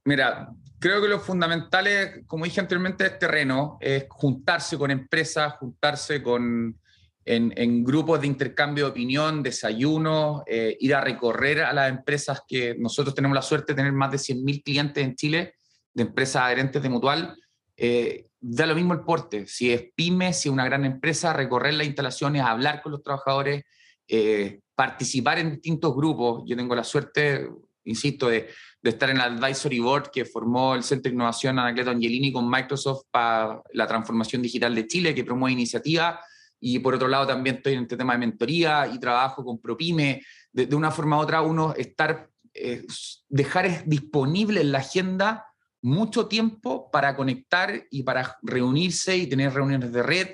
Mira, 0.04 0.50
creo 0.80 1.02
que 1.02 1.08
lo 1.08 1.22
fundamental 1.22 1.88
es, 1.88 2.28
como 2.28 2.44
dije 2.44 2.60
anteriormente, 2.60 3.06
es 3.06 3.18
terreno, 3.18 3.78
es 3.80 4.06
juntarse 4.10 4.78
con 4.78 4.92
empresas, 4.92 5.54
juntarse 5.54 6.22
con, 6.22 6.78
en, 7.24 7.86
grupos 7.86 8.20
de 8.20 8.28
intercambio 8.28 8.84
de 8.84 8.92
opinión, 8.92 9.42
desayuno, 9.42 10.44
eh, 10.46 10.76
ir 10.82 10.94
a 10.94 11.00
recorrer 11.00 11.62
a 11.62 11.72
las 11.72 11.90
empresas 11.90 12.42
que 12.46 12.76
nosotros 12.78 13.16
tenemos 13.16 13.34
la 13.34 13.42
suerte 13.42 13.72
de 13.72 13.78
tener 13.78 13.94
más 13.94 14.12
de 14.12 14.18
100.000 14.18 14.62
clientes 14.62 15.02
en 15.06 15.16
Chile, 15.16 15.57
de 15.98 16.04
empresas 16.04 16.44
adherentes 16.44 16.82
de 16.82 16.90
Mutual. 16.90 17.36
Eh, 17.76 18.28
da 18.40 18.66
lo 18.68 18.76
mismo 18.76 18.94
el 18.94 19.02
porte, 19.02 19.48
si 19.48 19.74
es 19.74 19.92
pyme, 19.96 20.32
si 20.32 20.48
es 20.48 20.54
una 20.54 20.66
gran 20.66 20.86
empresa, 20.86 21.34
recorrer 21.34 21.74
las 21.74 21.88
instalaciones, 21.88 22.44
hablar 22.44 22.82
con 22.82 22.92
los 22.92 23.02
trabajadores, 23.02 23.64
eh, 24.08 24.60
participar 24.76 25.40
en 25.40 25.52
distintos 25.52 25.96
grupos. 25.96 26.44
Yo 26.46 26.56
tengo 26.56 26.76
la 26.76 26.84
suerte, 26.84 27.50
insisto, 27.84 28.30
de 28.30 28.50
de 28.88 28.92
estar 28.92 29.10
en 29.10 29.18
el 29.18 29.22
advisory 29.22 29.80
board 29.80 30.12
que 30.12 30.24
formó 30.24 30.74
el 30.74 30.82
Centro 30.82 31.10
de 31.10 31.16
Innovación 31.16 31.60
Anacleto 31.60 31.90
Angelini 31.90 32.32
con 32.32 32.50
Microsoft 32.50 33.04
para 33.12 33.62
la 33.74 33.86
transformación 33.86 34.42
digital 34.42 34.74
de 34.76 34.88
Chile, 34.88 35.14
que 35.14 35.26
promueve 35.26 35.52
iniciativas. 35.52 36.20
Y 36.60 36.80
por 36.80 36.96
otro 36.96 37.10
lado 37.10 37.28
también 37.28 37.58
estoy 37.58 37.74
en 37.74 37.84
este 37.84 37.98
tema 37.98 38.14
de 38.14 38.20
mentoría 38.20 38.88
y 38.88 38.98
trabajo 39.00 39.44
con 39.44 39.60
ProPyme. 39.60 40.22
De, 40.54 40.74
una 40.74 40.90
forma 40.90 41.18
u 41.18 41.20
otra, 41.20 41.42
uno 41.42 41.74
estar, 41.76 42.30
eh, 42.54 42.86
dejar 43.28 43.84
disponible 43.86 44.62
en 44.62 44.72
la 44.72 44.80
agenda 44.80 45.46
mucho 45.82 46.28
tiempo 46.28 46.90
para 46.92 47.16
conectar 47.16 47.84
y 47.92 48.04
para 48.04 48.38
reunirse 48.42 49.16
y 49.16 49.28
tener 49.28 49.54
reuniones 49.54 49.92
de 49.92 50.04
red. 50.04 50.28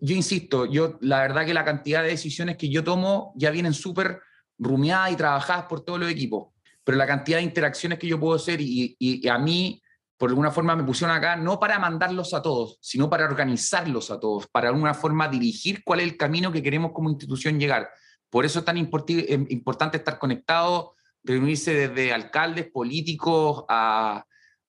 Yo 0.00 0.14
insisto, 0.14 0.66
yo 0.66 0.98
la 1.00 1.20
verdad 1.20 1.44
que 1.44 1.54
la 1.54 1.64
cantidad 1.64 2.02
de 2.02 2.10
decisiones 2.10 2.56
que 2.56 2.70
yo 2.70 2.82
tomo 2.82 3.32
ya 3.36 3.50
vienen 3.50 3.74
súper 3.74 4.20
rumiadas 4.58 5.12
y 5.12 5.16
trabajadas 5.16 5.66
por 5.66 5.84
todos 5.84 6.00
los 6.00 6.10
equipos 6.10 6.54
pero 6.84 6.98
la 6.98 7.06
cantidad 7.06 7.38
de 7.38 7.44
interacciones 7.44 7.98
que 7.98 8.06
yo 8.06 8.20
puedo 8.20 8.34
hacer 8.34 8.60
y, 8.60 9.26
a 9.28 9.38
mí, 9.38 9.82
por 10.18 10.28
alguna 10.28 10.50
forma, 10.50 10.76
me 10.76 10.84
pusieron 10.84 11.16
acá 11.16 11.34
no 11.34 11.58
para 11.58 11.78
mandarlos 11.78 12.34
a 12.34 12.42
todos, 12.42 12.78
sino 12.80 13.08
para 13.08 13.24
organizarlos 13.24 14.10
a 14.10 14.20
todos, 14.20 14.46
para 14.48 14.68
alguna 14.68 14.92
forma 14.92 15.26
dirigir 15.26 15.82
cuál 15.82 16.00
es 16.00 16.06
el 16.06 16.16
camino 16.16 16.52
que 16.52 16.62
queremos 16.62 16.92
como 16.92 17.10
institución 17.10 17.58
llegar. 17.58 17.88
Por 18.28 18.44
eso 18.44 18.58
es 18.58 18.64
tan 18.64 18.76
eh, 18.76 19.46
importante 19.48 19.96
estar 19.96 20.18
conectado, 20.18 20.94
reunirse 21.22 21.88
desde 21.88 22.12
alcaldes, 22.12 22.70
políticos, 22.70 23.64
a, 23.68 24.24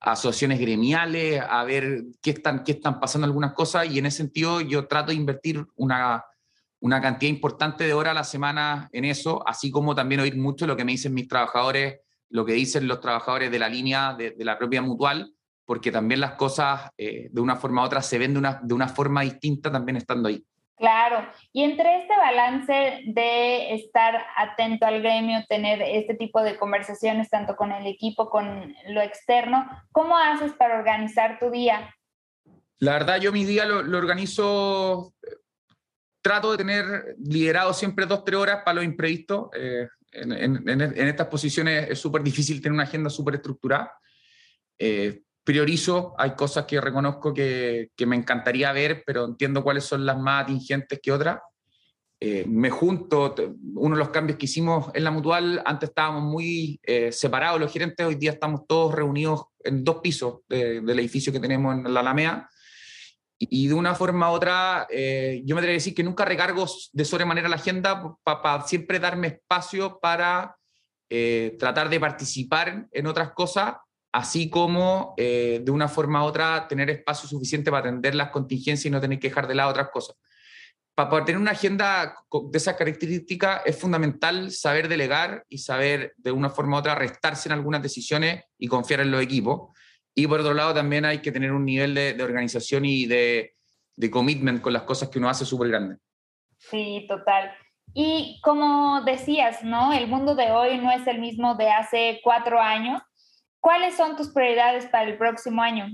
asociaciones 0.06 0.60
gremiales, 0.60 1.42
a 1.42 1.64
ver 1.64 2.04
qué 2.22 2.32
están, 2.32 2.64
qué 2.64 2.74
están 2.74 3.00
pasando 3.00 3.26
algunas 3.26 3.54
cosas 3.54 3.88
y 3.90 4.00
en 4.00 4.06
ese 4.06 4.18
sentido 4.18 4.62
yo 4.62 4.88
trato 4.88 5.10
de 5.10 5.16
invertir 5.16 5.66
una, 5.76 6.24
una 6.80 7.02
cantidad 7.02 7.30
importante 7.30 7.86
de 7.86 7.94
horas 7.94 8.12
a 8.12 8.16
la 8.16 8.24
semana 8.24 8.90
en 8.92 9.06
eso, 9.06 9.48
así 9.48 9.72
como 9.72 9.96
también 9.96 10.22
oír 10.22 10.38
mucho 10.38 10.68
lo 10.68 10.78
que 10.78 10.86
me 10.86 10.92
dicen 10.92 11.14
mis 11.14 11.28
trabajadores 11.28 12.00
lo 12.30 12.46
que 12.46 12.54
dicen 12.54 12.88
los 12.88 13.00
trabajadores 13.00 13.52
de 13.52 13.60
la 13.60 13.70
línea 13.70 14.14
de, 14.14 14.36
la 14.40 14.58
propia 14.58 14.82
mutual, 14.82 15.34
porque 15.66 15.92
también 15.92 16.20
las 16.20 16.34
cosas 16.34 16.90
eh, 16.98 17.30
de 17.32 17.42
una 17.42 17.56
forma 17.56 17.82
u 17.82 17.86
otra 17.86 18.02
se 18.02 18.18
ven 18.18 18.34
de 18.34 18.40
una, 18.40 18.60
de 18.62 18.74
una 18.74 18.88
forma 18.88 19.22
distinta 19.22 19.72
también 19.72 19.98
estando 19.98 20.30
ahí. 20.30 20.46
Claro, 20.78 21.26
y 21.54 21.64
entre 21.64 22.02
este 22.02 22.18
balance 22.18 23.02
de 23.06 23.76
estar 23.76 24.26
atento 24.36 24.86
al 24.86 25.02
gremio, 25.02 25.46
tener 25.48 25.82
este 25.82 26.16
tipo 26.16 26.42
de 26.44 26.58
conversaciones 26.58 27.30
tanto 27.30 27.56
con 27.56 27.72
el 27.72 27.88
equipo, 27.88 28.30
con 28.30 28.76
lo 28.90 29.02
externo, 29.02 29.66
¿cómo 29.94 30.18
haces 30.18 30.52
para 30.54 30.78
organizar 30.78 31.40
tu 31.40 31.50
día? 31.50 31.96
La 32.80 32.94
verdad, 32.94 33.22
yo 33.22 33.32
mi 33.32 33.46
día 33.46 33.66
lo, 33.66 33.98
organizo, 33.98 35.14
trato 36.22 36.52
de 36.52 36.58
tener 36.58 37.16
liderado 37.20 37.74
siempre 37.74 38.06
dos, 38.06 38.26
tres 38.26 38.38
horas 38.38 38.62
para 38.66 38.76
lo 38.76 38.84
imprevisto. 38.84 39.50
Eh, 39.58 39.88
en, 40.12 41.08
estas 41.08 41.28
posiciones 41.28 41.90
es 41.90 42.00
súper 42.00 42.22
difícil 42.22 42.62
tener 42.62 42.74
una 42.74 42.84
agenda 42.84 43.10
súper 43.10 43.36
estructurada. 43.36 43.94
Eh, 44.78 45.22
priorizo, 45.46 46.16
hay 46.18 46.32
cosas 46.32 46.66
que 46.66 46.82
reconozco 46.82 47.34
que, 47.34 47.92
me 48.06 48.16
encantaría 48.16 48.74
ver, 48.74 49.04
pero 49.06 49.26
entiendo 49.26 49.64
cuáles 49.64 49.86
son 49.86 50.06
las 50.06 50.18
más 50.18 50.44
atingentes 50.44 51.00
que 51.02 51.12
otras. 51.12 51.40
Eh, 52.20 52.46
me 52.48 52.72
junto, 52.72 53.36
uno 53.76 53.96
de 53.96 54.00
los 54.00 54.10
cambios 54.10 54.40
que 54.40 54.46
hicimos 54.46 54.88
en 54.96 55.04
la 55.04 55.12
mutual, 55.12 55.62
antes 55.64 55.90
estábamos 55.90 56.24
muy 56.24 56.80
eh, 56.82 57.12
separados 57.12 57.60
los 57.60 57.72
gerentes, 57.72 58.06
hoy 58.06 58.16
día 58.16 58.32
estamos 58.32 58.62
todos 58.68 58.96
reunidos 58.96 59.44
en 59.64 59.84
dos 59.84 59.98
pisos 60.02 60.40
del 60.48 61.00
edificio 61.00 61.32
que 61.32 61.40
tenemos 61.40 61.76
en 61.76 61.94
la 61.94 62.00
Alameda. 62.00 62.50
Y, 63.38 63.68
de 63.68 63.74
una 63.74 63.94
forma 63.94 64.32
u 64.32 64.34
otra, 64.34 64.88
eh, 64.90 65.44
yo 65.46 65.56
me 65.56 65.60
atrevo 65.60 65.74
a 65.74 65.74
decir 65.74 65.94
que 65.94 66.04
nunca 66.04 66.26
recargo 66.26 66.66
de 66.92 67.06
sobremanera 67.06 67.50
la 67.50 67.58
agenda 67.58 68.16
para 68.24 68.66
siempre 68.66 68.98
darme 68.98 69.28
espacio 69.28 70.00
para 70.00 70.56
tratar 71.60 71.88
de 71.88 72.00
participar 72.00 72.88
en 72.92 73.08
otras 73.08 73.32
cosas 73.32 73.76
así 74.16 74.50
como 74.50 75.14
eh, 75.18 75.60
de 75.62 75.72
una 75.72 75.90
forma 75.90 76.24
u 76.24 76.28
otra 76.28 76.70
tener 76.70 76.90
espacio 76.90 77.28
suficiente 77.28 77.70
para 77.70 77.90
atender 77.90 78.16
las 78.16 78.30
contingencias 78.30 78.86
y 78.86 78.90
no 78.90 79.02
tener 79.02 79.20
que 79.20 79.28
dejar 79.28 79.46
de 79.46 79.56
lado 79.56 79.72
otras 79.72 79.90
cosas. 79.90 80.16
Para 80.96 81.10
poder 81.10 81.26
tener 81.26 81.42
una 81.42 81.52
agenda 81.52 82.16
de 82.32 82.58
esas 82.58 82.78
características 82.78 83.64
es 83.66 83.78
fundamental 83.78 84.52
saber 84.52 84.88
delegar 84.88 85.44
y 85.50 85.58
saber 85.58 86.14
de 86.16 86.32
una 86.32 86.50
forma 86.50 86.78
u 86.78 86.80
otra 86.80 86.96
restarse 86.96 87.50
en 87.50 87.54
algunas 87.54 87.82
decisiones 87.82 88.46
y 88.58 88.68
confiar 88.68 89.02
en 89.02 89.12
los 89.12 89.22
equipos. 89.22 89.78
Y 90.16 90.28
por 90.28 90.40
otro 90.40 90.54
lado 90.54 90.74
también 90.74 91.04
hay 91.04 91.18
que 91.22 91.34
tener 91.34 91.52
un 91.52 91.66
nivel 91.66 91.94
de, 91.94 92.16
organización 92.24 92.86
y 92.86 93.08
de, 93.08 93.58
de 93.98 94.10
commitment 94.10 94.62
con 94.62 94.72
las 94.72 94.84
cosas 94.84 95.10
que 95.10 95.20
uno 95.20 95.28
hace 95.28 95.44
súper 95.44 95.68
grande. 95.68 95.98
Sí, 96.58 97.06
total. 97.10 97.52
Y 97.94 98.40
como 98.42 99.02
decías, 99.02 99.62
¿no? 99.62 99.92
El 99.92 100.08
mundo 100.08 100.36
de 100.36 100.52
hoy 100.52 100.78
no 100.78 100.90
es 100.90 101.06
el 101.06 101.20
mismo 101.20 101.56
de 101.56 101.70
hace 101.70 102.22
cuatro 102.24 102.62
años 102.62 103.02
¿Cuáles 103.66 103.98
son 103.98 104.16
tus 104.16 104.30
prioridades 104.30 104.86
para 104.86 105.10
el 105.10 105.18
próximo 105.18 105.60
año? 105.60 105.88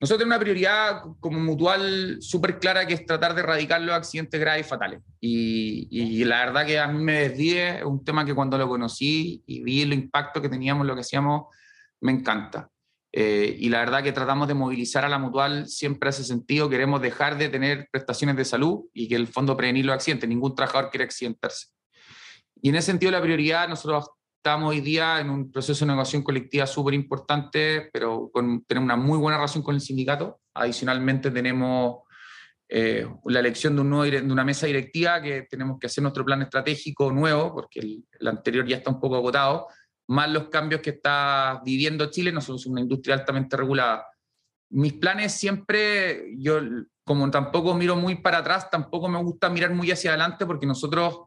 Nosotros 0.00 0.18
tenemos 0.18 0.36
una 0.36 0.40
prioridad 0.42 1.02
como 1.20 1.38
mutual 1.40 2.16
súper 2.22 2.58
clara 2.58 2.86
que 2.86 2.94
es 2.94 3.04
tratar 3.04 3.34
de 3.34 3.42
erradicar 3.42 3.82
los 3.82 3.94
accidentes 3.94 4.40
graves 4.40 4.64
y 4.64 4.68
fatales. 4.70 5.02
Y, 5.20 6.24
la 6.24 6.46
verdad 6.46 6.64
que 6.64 6.78
a 6.78 6.88
mí 6.88 7.04
me 7.04 7.28
desvíe, 7.28 7.80
es 7.80 7.84
un 7.84 8.02
tema 8.02 8.24
que 8.24 8.34
cuando 8.34 8.56
lo 8.56 8.66
conocí 8.66 9.44
y 9.46 9.62
vi 9.62 9.82
el 9.82 9.92
impacto 9.92 10.40
que 10.40 10.48
teníamos, 10.48 10.86
lo 10.86 10.94
que 10.94 11.02
hacíamos, 11.02 11.54
me 12.00 12.12
encanta. 12.12 12.70
Eh, 13.12 13.54
y 13.58 13.68
la 13.68 13.80
verdad 13.80 14.02
que 14.02 14.12
tratamos 14.12 14.48
de 14.48 14.54
movilizar 14.54 15.04
a 15.04 15.10
la 15.10 15.18
mutual 15.18 15.68
siempre 15.68 16.08
hace 16.08 16.24
sentido. 16.24 16.70
Queremos 16.70 17.02
dejar 17.02 17.36
de 17.36 17.50
tener 17.50 17.90
prestaciones 17.92 18.36
de 18.36 18.46
salud 18.46 18.86
y 18.94 19.06
que 19.06 19.16
el 19.16 19.26
fondo 19.26 19.54
prevenir 19.54 19.84
los 19.84 19.94
accidentes. 19.96 20.26
Ningún 20.30 20.54
trabajador 20.54 20.88
quiere 20.88 21.04
accidentarse. 21.04 21.66
Y 22.62 22.70
en 22.70 22.76
ese 22.76 22.86
sentido 22.86 23.12
la 23.12 23.20
prioridad, 23.20 23.68
nosotros 23.68 24.08
estamos 24.46 24.70
hoy 24.70 24.80
día 24.80 25.18
en 25.18 25.28
un 25.28 25.50
proceso 25.50 25.84
de 25.84 25.90
negociación 25.90 26.22
colectiva 26.22 26.68
súper 26.68 26.94
importante, 26.94 27.90
pero 27.92 28.30
con, 28.32 28.64
tenemos 28.64 28.86
una 28.86 28.94
muy 28.94 29.18
buena 29.18 29.38
relación 29.38 29.64
con 29.64 29.74
el 29.74 29.80
sindicato. 29.80 30.38
Adicionalmente 30.54 31.32
tenemos 31.32 32.04
eh, 32.68 33.08
la 33.24 33.40
elección 33.40 33.74
de, 33.74 33.80
un 33.80 33.90
nuevo, 33.90 34.04
de 34.04 34.22
una 34.32 34.44
mesa 34.44 34.68
directiva 34.68 35.20
que 35.20 35.48
tenemos 35.50 35.80
que 35.80 35.88
hacer 35.88 36.02
nuestro 36.02 36.24
plan 36.24 36.42
estratégico 36.42 37.10
nuevo, 37.10 37.52
porque 37.52 37.80
el, 37.80 38.28
anterior 38.28 38.64
ya 38.64 38.76
está 38.76 38.90
un 38.90 39.00
poco 39.00 39.16
agotado, 39.16 39.66
más 40.06 40.30
los 40.30 40.48
cambios 40.48 40.80
que 40.80 40.90
está 40.90 41.60
viviendo 41.64 42.08
Chile. 42.12 42.30
Nosotros 42.30 42.62
somos 42.62 42.74
una 42.74 42.82
industria 42.82 43.16
altamente 43.16 43.56
regulada. 43.56 44.06
Mis 44.70 44.92
planes 44.92 45.32
siempre, 45.32 46.36
yo 46.38 46.60
como 47.02 47.28
tampoco 47.32 47.74
miro 47.74 47.96
muy 47.96 48.14
para 48.14 48.38
atrás, 48.38 48.70
tampoco 48.70 49.08
me 49.08 49.20
gusta 49.20 49.50
mirar 49.50 49.74
muy 49.74 49.90
hacia 49.90 50.10
adelante 50.10 50.46
porque 50.46 50.66
nosotros 50.66 51.25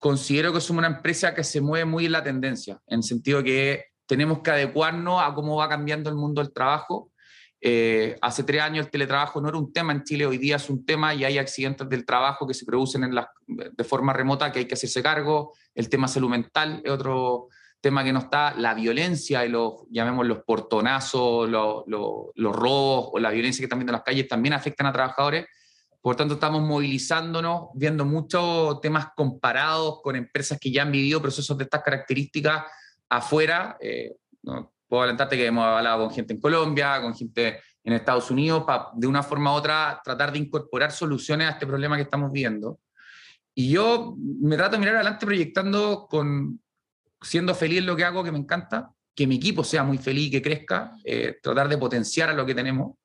considero 0.00 0.52
que 0.52 0.60
somos 0.60 0.80
una 0.80 0.96
empresa 0.96 1.34
que 1.34 1.44
se 1.44 1.60
mueve 1.60 1.84
muy 1.84 2.06
en 2.06 2.12
la 2.12 2.24
tendencia, 2.24 2.80
en 2.86 2.98
el 2.98 3.02
sentido 3.04 3.44
que 3.44 3.84
tenemos 4.06 4.40
que 4.40 4.50
adecuarnos 4.50 5.22
a 5.22 5.32
cómo 5.34 5.56
va 5.56 5.68
cambiando 5.68 6.10
el 6.10 6.16
mundo 6.16 6.42
del 6.42 6.52
trabajo. 6.52 7.12
Eh, 7.60 8.16
hace 8.22 8.42
tres 8.42 8.62
años 8.62 8.86
el 8.86 8.90
teletrabajo 8.90 9.40
no 9.40 9.50
era 9.50 9.58
un 9.58 9.70
tema 9.70 9.92
en 9.92 10.02
Chile, 10.02 10.24
hoy 10.24 10.38
día 10.38 10.56
es 10.56 10.70
un 10.70 10.86
tema 10.86 11.14
y 11.14 11.24
hay 11.24 11.36
accidentes 11.36 11.86
del 11.86 12.06
trabajo 12.06 12.46
que 12.46 12.54
se 12.54 12.64
producen 12.64 13.04
en 13.04 13.14
de 13.46 13.84
forma 13.84 14.14
remota 14.14 14.50
que 14.50 14.60
hay 14.60 14.64
que 14.64 14.74
hacerse 14.74 15.02
cargo. 15.02 15.52
El 15.74 15.90
tema 15.90 16.08
salud 16.08 16.30
mental 16.30 16.80
es 16.82 16.90
otro 16.90 17.48
tema 17.82 18.02
que 18.02 18.14
no 18.14 18.20
está. 18.20 18.54
La 18.56 18.72
violencia 18.72 19.44
y 19.44 19.50
los, 19.50 19.82
llamemos 19.90 20.26
los 20.26 20.42
portonazos, 20.44 21.46
los, 21.46 21.84
los 21.86 22.56
robos 22.56 23.10
o 23.12 23.18
la 23.18 23.30
violencia 23.30 23.60
que 23.60 23.66
están 23.66 23.78
viendo 23.78 23.92
en 23.92 23.98
las 23.98 24.04
calles 24.04 24.26
también 24.26 24.54
afectan 24.54 24.86
a 24.86 24.92
trabajadores 24.92 25.46
por 26.02 26.16
tanto, 26.16 26.34
estamos 26.34 26.62
movilizándonos, 26.62 27.68
viendo 27.74 28.06
muchos 28.06 28.80
temas 28.80 29.08
comparados 29.14 30.00
con 30.02 30.16
empresas 30.16 30.58
que 30.58 30.70
ya 30.70 30.82
han 30.82 30.92
vivido 30.92 31.20
procesos 31.20 31.58
de 31.58 31.64
estas 31.64 31.82
características 31.82 32.64
afuera. 33.08 33.76
Eh, 33.80 34.16
puedo 34.88 35.02
adelantarte 35.02 35.36
que 35.36 35.46
hemos 35.46 35.64
hablado 35.64 36.04
con 36.06 36.14
gente 36.14 36.32
en 36.32 36.40
Colombia, 36.40 37.02
con 37.02 37.14
gente 37.14 37.60
en 37.84 37.92
Estados 37.92 38.30
Unidos, 38.30 38.64
para 38.66 38.88
de 38.94 39.06
una 39.06 39.22
forma 39.22 39.52
u 39.52 39.56
otra 39.56 40.00
tratar 40.02 40.32
de 40.32 40.38
incorporar 40.38 40.90
soluciones 40.90 41.48
a 41.48 41.50
este 41.50 41.66
problema 41.66 41.96
que 41.96 42.02
estamos 42.02 42.32
viendo. 42.32 42.80
Y 43.54 43.70
yo 43.70 44.16
me 44.18 44.56
trato 44.56 44.72
de 44.72 44.78
mirar 44.78 44.96
adelante 44.96 45.26
proyectando 45.26 46.06
con, 46.08 46.60
siendo 47.20 47.54
feliz 47.54 47.80
en 47.80 47.86
lo 47.86 47.96
que 47.96 48.04
hago, 48.04 48.24
que 48.24 48.32
me 48.32 48.38
encanta, 48.38 48.90
que 49.14 49.26
mi 49.26 49.36
equipo 49.36 49.64
sea 49.64 49.82
muy 49.82 49.98
feliz, 49.98 50.30
que 50.30 50.40
crezca, 50.40 50.92
eh, 51.04 51.38
tratar 51.42 51.68
de 51.68 51.76
potenciar 51.76 52.30
a 52.30 52.34
lo 52.34 52.46
que 52.46 52.54
tenemos 52.54 52.96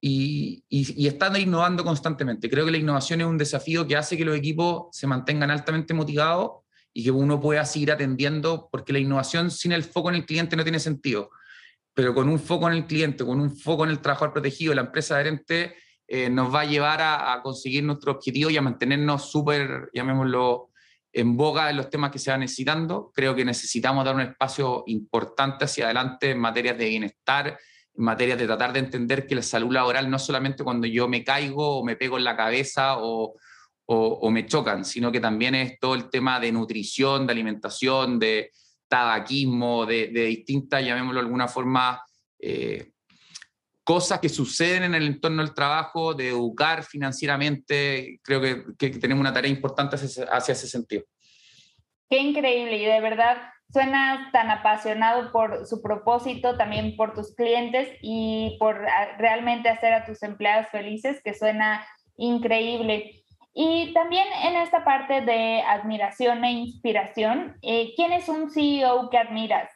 y, 0.00 0.62
y, 0.68 1.06
están 1.06 1.34
innovando 1.40 1.82
constantemente. 1.82 2.50
Creo 2.50 2.66
que 2.66 2.72
la 2.72 2.76
innovación 2.76 3.22
es 3.22 3.26
un 3.26 3.38
desafío 3.38 3.86
que 3.86 3.96
hace 3.96 4.16
que 4.16 4.24
los 4.24 4.36
equipos 4.36 4.88
se 4.92 5.06
mantengan 5.06 5.50
altamente 5.50 5.94
motivados 5.94 6.64
y 6.92 7.04
que 7.04 7.10
uno 7.10 7.40
pueda 7.40 7.64
seguir 7.64 7.90
atendiendo, 7.90 8.68
porque 8.70 8.92
la 8.92 8.98
innovación 8.98 9.50
sin 9.50 9.72
el 9.72 9.82
foco 9.82 10.10
en 10.10 10.16
el 10.16 10.26
cliente 10.26 10.56
no 10.56 10.62
tiene 10.62 10.78
sentido. 10.78 11.30
Pero 11.94 12.14
con 12.14 12.28
un 12.28 12.38
foco 12.38 12.68
en 12.68 12.74
el 12.74 12.86
cliente, 12.86 13.24
con 13.24 13.40
un 13.40 13.56
foco 13.56 13.84
en 13.84 13.90
el 13.90 14.00
trabajador 14.00 14.32
protegido, 14.32 14.74
la 14.74 14.82
empresa 14.82 15.14
adherente 15.14 15.74
eh, 16.06 16.28
nos 16.28 16.54
va 16.54 16.60
a 16.60 16.64
llevar 16.66 17.00
a, 17.00 17.40
conseguir 17.42 17.82
nuestro 17.82 18.12
objetivo 18.12 18.50
y 18.50 18.56
a 18.56 18.62
mantenernos 18.62 19.30
súper, 19.30 19.90
llamémoslo, 19.92 20.70
en 21.12 21.36
boga 21.36 21.70
en 21.70 21.76
los 21.76 21.88
temas 21.88 22.10
que 22.10 22.18
se 22.18 22.30
van 22.30 22.40
necesitando. 22.40 23.10
Creo 23.14 23.34
que 23.34 23.44
necesitamos 23.44 24.04
dar 24.04 24.14
un 24.14 24.20
espacio 24.20 24.84
importante 24.86 25.64
hacia 25.64 25.86
adelante 25.86 26.32
en 26.32 26.38
materias 26.40 26.76
de 26.76 26.88
bienestar 26.88 27.58
en 27.96 28.04
materia 28.04 28.36
de 28.36 28.46
tratar 28.46 28.72
de 28.72 28.80
entender 28.80 29.26
que 29.26 29.34
la 29.34 29.42
salud 29.42 29.72
laboral 29.72 30.10
no 30.10 30.18
solamente 30.18 30.64
cuando 30.64 30.86
yo 30.86 31.08
me 31.08 31.22
caigo 31.22 31.78
o 31.78 31.84
me 31.84 31.96
pego 31.96 32.18
en 32.18 32.24
la 32.24 32.36
cabeza 32.36 32.98
o, 32.98 33.36
o, 33.86 34.30
me 34.30 34.46
chocan, 34.46 34.84
sino 34.84 35.12
que 35.12 35.20
también 35.20 35.54
es 35.54 35.78
todo 35.78 35.94
el 35.94 36.10
tema 36.10 36.40
de 36.40 36.50
nutrición, 36.50 37.26
de 37.26 37.32
alimentación, 37.32 38.18
de 38.18 38.50
tabaquismo, 38.88 39.84
de, 39.86 40.08
distintas, 40.08 40.84
llamémoslo 40.84 41.20
de 41.20 41.26
alguna 41.26 41.48
forma, 41.48 42.02
eh, 42.38 42.92
cosas 43.82 44.20
que 44.20 44.28
suceden 44.28 44.84
en 44.84 44.94
el 44.94 45.06
entorno 45.06 45.42
del 45.44 45.54
trabajo, 45.54 46.14
de 46.14 46.28
educar 46.28 46.82
financieramente. 46.82 48.20
Creo 48.22 48.40
que, 48.40 48.64
que 48.78 48.90
tenemos 48.98 49.20
una 49.20 49.32
tarea 49.32 49.50
importante 49.50 49.96
hacia, 49.96 50.24
hacia 50.24 50.52
ese 50.52 50.66
sentido. 50.66 51.04
Qué 52.08 52.18
increíble 52.18 52.76
y 52.78 52.84
de 52.84 53.00
verdad 53.00 53.53
suenas 53.72 54.30
tan 54.32 54.50
apasionado 54.50 55.32
por 55.32 55.66
su 55.66 55.82
propósito, 55.82 56.56
también 56.56 56.96
por 56.96 57.14
tus 57.14 57.34
clientes 57.34 57.88
y 58.02 58.56
por 58.60 58.86
ah, 58.86 59.16
realmente 59.18 59.68
hacer 59.68 59.92
a 59.92 60.04
tus 60.04 60.22
empleados 60.22 60.68
felices, 60.68 61.20
que 61.24 61.34
suena 61.34 61.84
increíble. 62.16 63.24
Y 63.52 63.92
también 63.94 64.26
en 64.44 64.56
esta 64.56 64.84
parte 64.84 65.20
de 65.20 65.62
admiración 65.62 66.44
e 66.44 66.52
inspiración, 66.52 67.56
eh, 67.62 67.92
¿quién 67.94 68.12
es 68.12 68.28
un 68.28 68.50
CEO 68.50 69.10
que 69.10 69.18
admiras? 69.18 69.70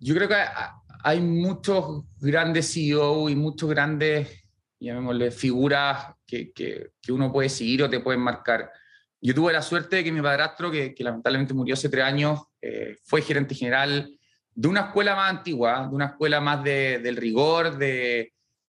Yo 0.00 0.14
creo 0.14 0.28
que 0.28 0.36
hay 1.04 1.20
muchos 1.20 2.04
grandes 2.20 2.72
CEO 2.72 3.28
y 3.28 3.36
muchos 3.36 3.70
grandes, 3.70 4.44
llamémosle, 4.80 5.30
figuras 5.30 6.14
que, 6.26 6.52
que, 6.52 6.90
que 7.00 7.12
uno 7.12 7.32
puede 7.32 7.48
seguir 7.48 7.84
o 7.84 7.90
te 7.90 8.00
pueden 8.00 8.20
marcar. 8.20 8.70
Yo 9.20 9.34
tuve 9.34 9.52
la 9.52 9.62
suerte 9.62 9.96
de 9.96 10.04
que 10.04 10.12
mi 10.12 10.20
padrastro, 10.20 10.70
que, 10.70 10.94
que 10.94 11.04
lamentablemente 11.04 11.54
murió 11.54 11.74
hace 11.74 11.88
tres 11.88 12.04
años, 12.04 12.40
eh, 12.62 12.96
fue 13.04 13.22
gerente 13.22 13.54
general 13.54 14.10
de 14.54 14.68
una 14.68 14.80
escuela 14.80 15.14
más 15.14 15.30
antigua, 15.30 15.86
de 15.88 15.94
una 15.94 16.06
escuela 16.06 16.40
más 16.40 16.62
de, 16.62 16.98
del 16.98 17.16
rigor, 17.16 17.78
de, 17.78 18.32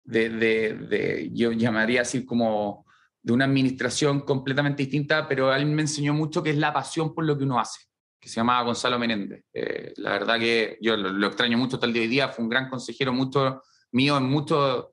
de, 0.04 0.30
de, 0.30 1.30
yo 1.34 1.52
llamaría 1.52 2.02
así 2.02 2.26
como 2.26 2.86
de 3.22 3.34
una 3.34 3.46
administración 3.46 4.22
completamente 4.22 4.84
distinta, 4.84 5.28
pero 5.28 5.54
él 5.54 5.66
me 5.66 5.84
enseñó 5.84 6.14
mucho 6.14 6.42
que 6.42 6.52
es 6.52 6.58
la 6.58 6.74
pasión 6.74 7.14
por 7.14 7.26
lo 7.26 7.38
que 7.38 7.44
uno 7.44 7.60
hace, 7.60 7.86
que 8.20 8.30
se 8.30 8.36
llamaba 8.36 8.64
Gonzalo 8.64 8.98
Menéndez. 8.98 9.44
Eh, 9.54 9.94
la 9.98 10.12
verdad 10.12 10.40
que 10.40 10.78
yo 10.82 10.98
lo, 10.98 11.28
extraño 11.28 11.58
mucho 11.58 11.76
hasta 11.76 11.86
el 11.86 11.94
día 11.94 12.02
de 12.02 12.08
hoy 12.08 12.12
día, 12.12 12.30
fue 12.30 12.44
un 12.44 12.50
gran 12.50 12.70
consejero 12.70 13.14
mucho 13.14 13.62
mío 13.92 14.18
en 14.18 14.24
muchos 14.24 14.88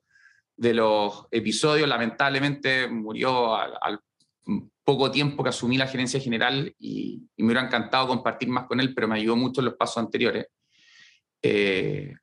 de 0.55 0.73
los 0.73 1.27
episodios. 1.31 1.87
Lamentablemente 1.87 2.87
murió 2.87 3.55
al, 3.55 3.99
poco 4.89 5.11
tiempo 5.11 5.43
que 5.43 5.49
asumí 5.49 5.77
la 5.77 5.85
gerencia 5.85 6.19
general 6.19 6.73
y, 6.79 7.21
me 7.37 7.45
hubiera 7.45 7.61
encantado 7.61 8.07
compartir 8.07 8.49
más 8.49 8.65
con 8.65 8.79
él, 8.79 8.95
pero 8.95 9.07
me 9.07 9.17
ayudó 9.17 9.35
mucho 9.35 9.61
en 9.61 9.65
los 9.65 9.75
pasos 9.75 9.97
anteriores. 9.97 10.47
Eh, 11.43 12.15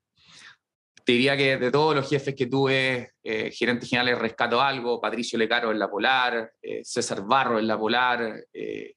te 1.04 1.12
diría 1.12 1.36
que 1.36 1.58
de 1.58 1.70
todos 1.70 1.94
los 1.94 2.08
jefes 2.08 2.34
que 2.34 2.46
tuve, 2.46 3.12
eh, 3.22 3.52
gerentes 3.52 3.88
generales 3.88 4.18
rescato 4.18 4.60
algo, 4.60 5.00
Patricio 5.00 5.38
Lecaro 5.38 5.70
en 5.70 5.78
la 5.78 5.88
Polar, 5.88 6.54
eh, 6.60 6.80
César 6.82 7.22
Barro 7.24 7.60
en 7.60 7.68
la 7.68 7.78
Polar, 7.78 8.44
eh, 8.52 8.96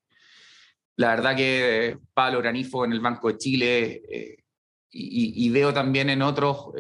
la 0.96 1.10
verdad 1.10 1.36
que 1.36 1.96
Pablo 2.12 2.40
Granifo 2.40 2.86
en 2.86 2.94
el 2.94 3.02
Banco 3.02 3.28
de 3.28 3.38
Chile, 3.38 4.02
y, 4.90 5.50
veo 5.52 5.72
también 5.72 6.10
en 6.10 6.24
otros, 6.24 6.72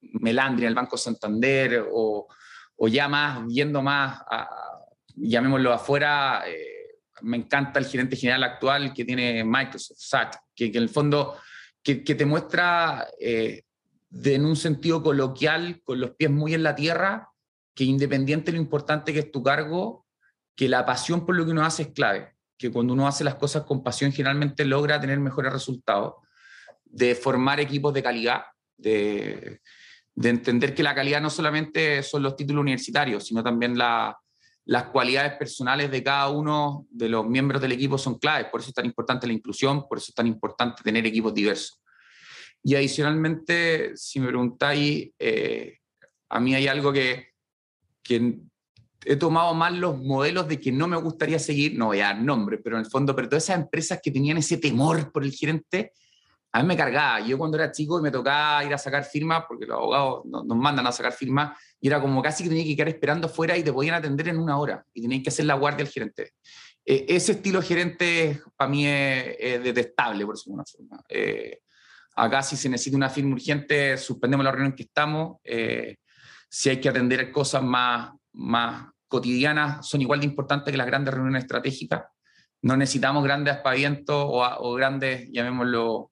Melandri 0.00 0.64
en 0.64 0.68
el 0.68 0.74
Banco 0.74 0.96
Santander, 0.96 1.84
o, 1.92 2.26
o 2.76 2.88
ya 2.88 3.06
más, 3.06 3.46
viendo 3.46 3.82
más, 3.82 4.22
llamémoslo 5.20 5.72
afuera, 5.72 6.44
me 7.22 7.36
encanta 7.36 7.78
el 7.78 7.86
gerente 7.86 8.16
general 8.16 8.44
actual 8.44 8.92
que 8.94 9.04
tiene 9.04 9.44
Microsoft, 9.44 9.98
SAT, 9.98 10.36
que, 10.54 10.66
en 10.66 10.76
el 10.76 10.88
fondo 10.88 11.36
que, 11.82 11.96
te 11.96 12.26
muestra 12.26 13.06
de, 13.18 14.34
en 14.34 14.44
un 14.44 14.56
sentido 14.56 15.02
coloquial, 15.02 15.80
con 15.84 16.00
los 16.00 16.12
pies 16.12 16.30
muy 16.30 16.54
en 16.54 16.62
la 16.62 16.74
tierra, 16.74 17.28
que 17.74 17.84
independiente 17.84 18.50
de 18.50 18.56
lo 18.56 18.62
importante 18.62 19.12
que 19.12 19.20
es 19.20 19.30
tu 19.30 19.42
cargo, 19.42 20.06
que 20.56 20.68
la 20.68 20.84
pasión 20.84 21.24
por 21.24 21.36
lo 21.36 21.44
que 21.44 21.52
uno 21.52 21.64
hace 21.64 21.82
es 21.82 21.88
clave, 21.88 22.34
que 22.58 22.70
cuando 22.70 22.92
uno 22.92 23.06
hace 23.06 23.24
las 23.24 23.36
cosas 23.36 23.62
con 23.62 23.82
pasión 23.82 24.12
generalmente 24.12 24.64
logra 24.64 25.00
tener 25.00 25.18
mejores 25.18 25.52
resultados, 25.52 26.14
de 26.84 27.14
formar 27.14 27.60
equipos 27.60 27.94
de 27.94 28.02
calidad, 28.02 28.42
de, 28.76 29.60
de 30.14 30.28
entender 30.28 30.74
que 30.74 30.82
la 30.82 30.94
calidad 30.94 31.20
no 31.20 31.30
solamente 31.30 32.02
son 32.02 32.22
los 32.22 32.36
títulos 32.36 32.62
universitarios, 32.62 33.26
sino 33.26 33.42
también 33.42 33.78
la, 33.78 34.18
las 34.66 34.84
cualidades 34.84 35.34
personales 35.34 35.90
de 35.90 36.02
cada 36.02 36.28
uno 36.28 36.86
de 36.90 37.08
los 37.08 37.26
miembros 37.26 37.60
del 37.60 37.72
equipo 37.72 37.98
son 37.98 38.18
claves, 38.18 38.48
por 38.50 38.60
eso 38.60 38.70
es 38.70 38.74
tan 38.74 38.86
importante 38.86 39.26
la 39.26 39.32
inclusión, 39.32 39.86
por 39.88 39.98
eso 39.98 40.06
es 40.10 40.14
tan 40.14 40.26
importante 40.26 40.82
tener 40.82 41.06
equipos 41.06 41.34
diversos. 41.34 41.80
Y 42.62 42.74
adicionalmente, 42.74 43.96
si 43.96 44.20
me 44.20 44.28
preguntáis, 44.28 45.10
eh, 45.18 45.78
a 46.28 46.40
mí 46.40 46.54
hay 46.54 46.68
algo 46.68 46.92
que, 46.92 47.30
he 49.04 49.16
tomado 49.16 49.54
más 49.54 49.72
los 49.72 49.98
modelos 49.98 50.48
de 50.48 50.60
que 50.60 50.72
no 50.72 50.88
me 50.88 50.96
gustaría 50.96 51.38
seguir, 51.38 51.78
no 51.78 51.86
voy 51.86 52.00
a 52.00 52.06
dar 52.06 52.20
nombre, 52.20 52.58
pero 52.58 52.76
en 52.76 52.84
el 52.84 52.90
fondo, 52.90 53.14
pero 53.14 53.28
todas 53.28 53.44
esas 53.44 53.60
empresas 53.60 54.00
que 54.02 54.10
tenían 54.10 54.36
ese 54.36 54.58
temor 54.58 55.10
por 55.12 55.22
el 55.22 55.32
gerente, 55.32 55.92
a 56.52 56.62
mí 56.62 56.66
me 56.66 56.76
cargaba. 56.76 57.20
Yo 57.20 57.38
cuando 57.38 57.56
era 57.56 57.70
chico 57.70 57.98
y 57.98 58.02
me 58.02 58.10
tocaba 58.10 58.64
ir 58.64 58.74
a 58.74 58.78
sacar 58.78 59.04
firmas, 59.04 59.44
porque 59.48 59.66
los 59.66 59.76
abogados 59.76 60.24
nos, 60.24 60.56
mandan 60.56 60.86
a 60.86 60.92
sacar 60.92 61.12
firmas, 61.12 61.58
y 61.80 61.88
era 61.88 62.00
como 62.00 62.20
casi 62.22 62.42
que 62.42 62.48
tenía 62.48 62.64
que 62.64 62.76
quedar 62.76 62.88
esperando 62.88 63.26
afuera 63.26 63.56
y 63.56 63.62
te 63.62 63.72
podían 63.72 63.94
atender 63.94 64.28
en 64.28 64.38
una 64.38 64.58
hora 64.58 64.84
y 64.92 65.02
tenías 65.02 65.22
que 65.22 65.28
hacer 65.30 65.46
la 65.46 65.54
guardia 65.54 65.84
al 65.84 65.90
gerente. 65.90 66.32
E, 66.84 67.06
ese 67.08 67.32
estilo 67.32 67.62
gerente 67.62 68.40
para 68.56 68.70
mí 68.70 68.86
es, 68.86 69.62
detestable, 69.62 70.26
por 70.26 70.34
decirlo 70.34 70.52
de 70.52 70.60
una 70.60 70.64
forma. 70.64 71.04
Eh, 71.08 71.60
Acá 72.16 72.42
si 72.42 72.56
se 72.56 72.68
necesita 72.68 72.96
una 72.96 73.08
firma 73.08 73.34
urgente, 73.34 73.96
suspendemos 73.96 74.44
la 74.44 74.50
reunión 74.50 74.72
en 74.72 74.76
que 74.76 74.82
estamos. 74.82 75.38
Eh, 75.44 75.96
si 76.48 76.68
hay 76.68 76.80
que 76.80 76.88
atender 76.88 77.30
cosas 77.30 77.62
más, 77.62 78.12
más 78.32 78.88
cotidianas, 79.06 79.88
son 79.88 80.02
igual 80.02 80.20
de 80.20 80.26
importantes 80.26 80.70
que 80.70 80.76
las 80.76 80.86
grandes 80.86 81.14
reuniones 81.14 81.44
estratégicas. 81.44 82.02
No 82.62 82.76
necesitamos 82.76 83.24
grandes 83.24 83.54
aspavientos 83.54 84.26
o, 84.28 84.74
grandes, 84.74 85.30
llamémoslo, 85.32 86.10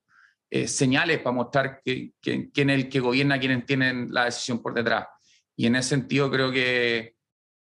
eh, 0.50 0.66
señales 0.66 1.18
para 1.18 1.34
mostrar 1.34 1.80
que, 1.84 2.12
quién 2.20 2.70
es 2.70 2.76
el 2.76 2.88
que 2.88 3.00
gobierna, 3.00 3.38
quiénes 3.38 3.66
tienen 3.66 4.08
la 4.10 4.24
decisión 4.24 4.62
por 4.62 4.74
detrás. 4.74 5.06
Y 5.56 5.66
en 5.66 5.76
ese 5.76 5.90
sentido 5.90 6.30
creo 6.30 6.50
que, 6.50 7.14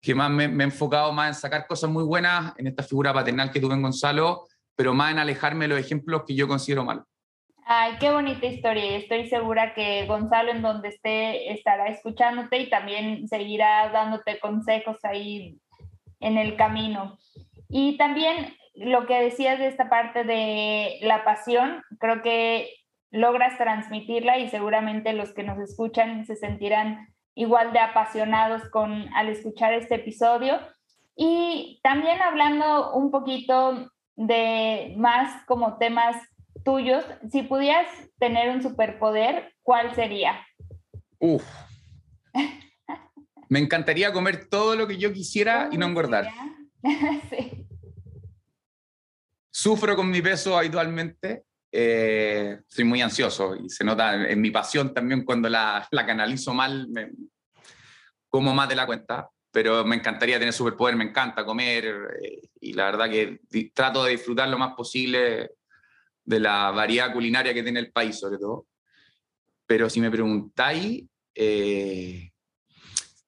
que 0.02 0.16
más 0.16 0.30
me, 0.30 0.48
me, 0.48 0.64
he 0.64 0.68
enfocado 0.68 1.12
más 1.14 1.30
en 1.30 1.42
sacar 1.42 1.66
cosas 1.68 1.90
muy 1.90 2.04
buenas 2.04 2.54
en 2.58 2.68
esta 2.68 2.84
figura 2.84 3.14
paternal 3.14 3.52
que 3.52 3.60
tuve 3.60 3.74
en 3.74 3.82
Gonzalo, 3.82 4.48
pero 4.76 4.94
más 4.94 5.12
en 5.12 5.20
alejarme 5.20 5.66
de 5.66 5.70
los 5.70 5.80
ejemplos 5.80 6.24
que 6.28 6.36
yo 6.36 6.48
considero 6.48 6.84
malos. 6.84 7.06
Ay, 7.66 7.94
qué 8.00 8.12
bonita 8.12 8.46
historia 8.46 8.98
estoy 8.98 9.30
segura 9.30 9.74
que 9.74 10.06
Gonzalo 10.06 10.52
en 10.52 10.62
donde 10.62 10.90
esté 10.90 11.54
estará 11.54 11.88
escuchándote 11.88 12.58
y 12.58 12.70
también 12.70 13.28
seguirá 13.30 13.90
dándote 13.90 14.40
consejos 14.40 14.98
ahí 15.04 15.58
en 16.20 16.38
el 16.38 16.58
camino. 16.58 17.18
Y 17.70 17.98
también 17.98 18.54
lo 18.76 19.06
que 19.06 19.22
decías 19.22 19.60
de 19.60 19.68
esta 19.68 19.90
parte 19.90 20.24
de 20.24 21.00
la 21.02 21.24
pasión, 21.24 21.84
creo 22.00 22.22
que 22.22 22.70
logras 23.12 23.58
transmitirla 23.58 24.40
y 24.40 24.50
seguramente 24.50 25.14
los 25.14 25.34
que 25.34 25.44
nos 25.44 25.60
escuchan 25.60 26.26
se 26.26 26.36
sentirán 26.36 27.14
igual 27.36 27.74
de 27.74 27.80
apasionados 27.80 28.68
con 28.70 29.14
al 29.14 29.30
escuchar 29.30 29.74
este 29.74 29.96
episodio. 29.96 30.60
Y 31.16 31.80
también 31.84 32.22
hablando 32.22 32.94
un 32.94 33.12
poquito 33.12 33.92
de 34.16 34.96
más 34.98 35.46
como 35.46 35.78
temas 35.78 36.16
tuyos, 36.64 37.06
si 37.32 37.44
pudieras 37.44 37.88
tener 38.18 38.50
un 38.50 38.64
superpoder, 38.64 39.54
¿cuál 39.62 39.94
sería? 39.94 40.46
Uf. 41.20 41.44
Me 43.50 43.60
encantaría 43.60 44.12
comer 44.12 44.50
todo 44.50 44.76
lo 44.76 44.88
que 44.88 44.98
yo 44.98 45.14
quisiera 45.14 45.70
y 45.72 45.78
no 45.78 45.86
engordar. 45.86 46.28
sí. 47.30 47.68
Sufro 49.64 49.96
con 49.96 50.10
mi 50.10 50.22
peso 50.22 50.58
habitualmente. 50.58 51.46
Eh, 51.72 52.60
soy 52.68 52.84
muy 52.84 53.02
ansioso 53.02 53.56
y 53.56 53.70
se 53.70 53.86
nota 53.86 54.28
en, 54.30 54.42
mi 54.42 54.52
pasión 54.52 54.94
también 54.94 55.24
cuando 55.24 55.48
la, 55.48 55.88
la 55.90 56.06
canalizo 56.06 56.54
mal, 56.54 56.90
me, 56.90 57.12
como 58.28 58.54
más 58.54 58.68
de 58.68 58.76
la 58.76 58.86
cuenta. 58.86 59.30
Pero 59.54 59.86
me 59.86 59.96
encantaría 59.96 60.38
tener 60.38 60.54
superpoder, 60.54 60.98
me 60.98 61.06
encanta 61.06 61.46
comer 61.46 61.86
eh, 62.22 62.42
y 62.60 62.74
la 62.74 62.92
verdad 62.92 63.10
que 63.10 63.40
trato 63.74 64.04
de 64.04 64.12
disfrutar 64.12 64.50
lo 64.50 64.58
más 64.58 64.76
posible 64.76 65.52
de 66.26 66.40
la 66.42 66.72
variedad 66.72 67.14
culinaria 67.14 67.54
que 67.54 67.64
tiene 67.64 67.80
el 67.80 67.94
país, 67.94 68.20
sobre 68.20 68.40
todo. 68.40 68.68
Pero 69.66 69.90
si 69.90 70.02
me 70.02 70.12
preguntáis, 70.12 71.06
eh, 71.34 72.32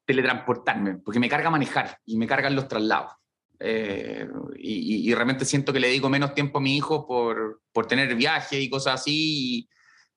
teletransportarme, 0.03 0.97
porque 0.97 1.21
me 1.21 1.29
carga 1.29 1.49
manejar 1.49 1.97
y 2.03 2.17
me 2.17 2.27
cargan 2.27 2.57
los 2.57 2.67
traslados. 2.67 3.13
Eh, 3.59 4.27
y, 4.57 5.13
realmente 5.13 5.45
siento 5.45 5.71
que 5.71 5.79
le 5.79 5.87
dedico 5.87 6.09
menos 6.09 6.33
tiempo 6.33 6.57
a 6.57 6.61
mi 6.61 6.75
hijo 6.75 7.05
por, 7.07 7.61
por 7.71 7.87
tener 7.87 8.13
viajes 8.15 8.59
y 8.59 8.69
cosas 8.69 9.01
así. 9.01 9.67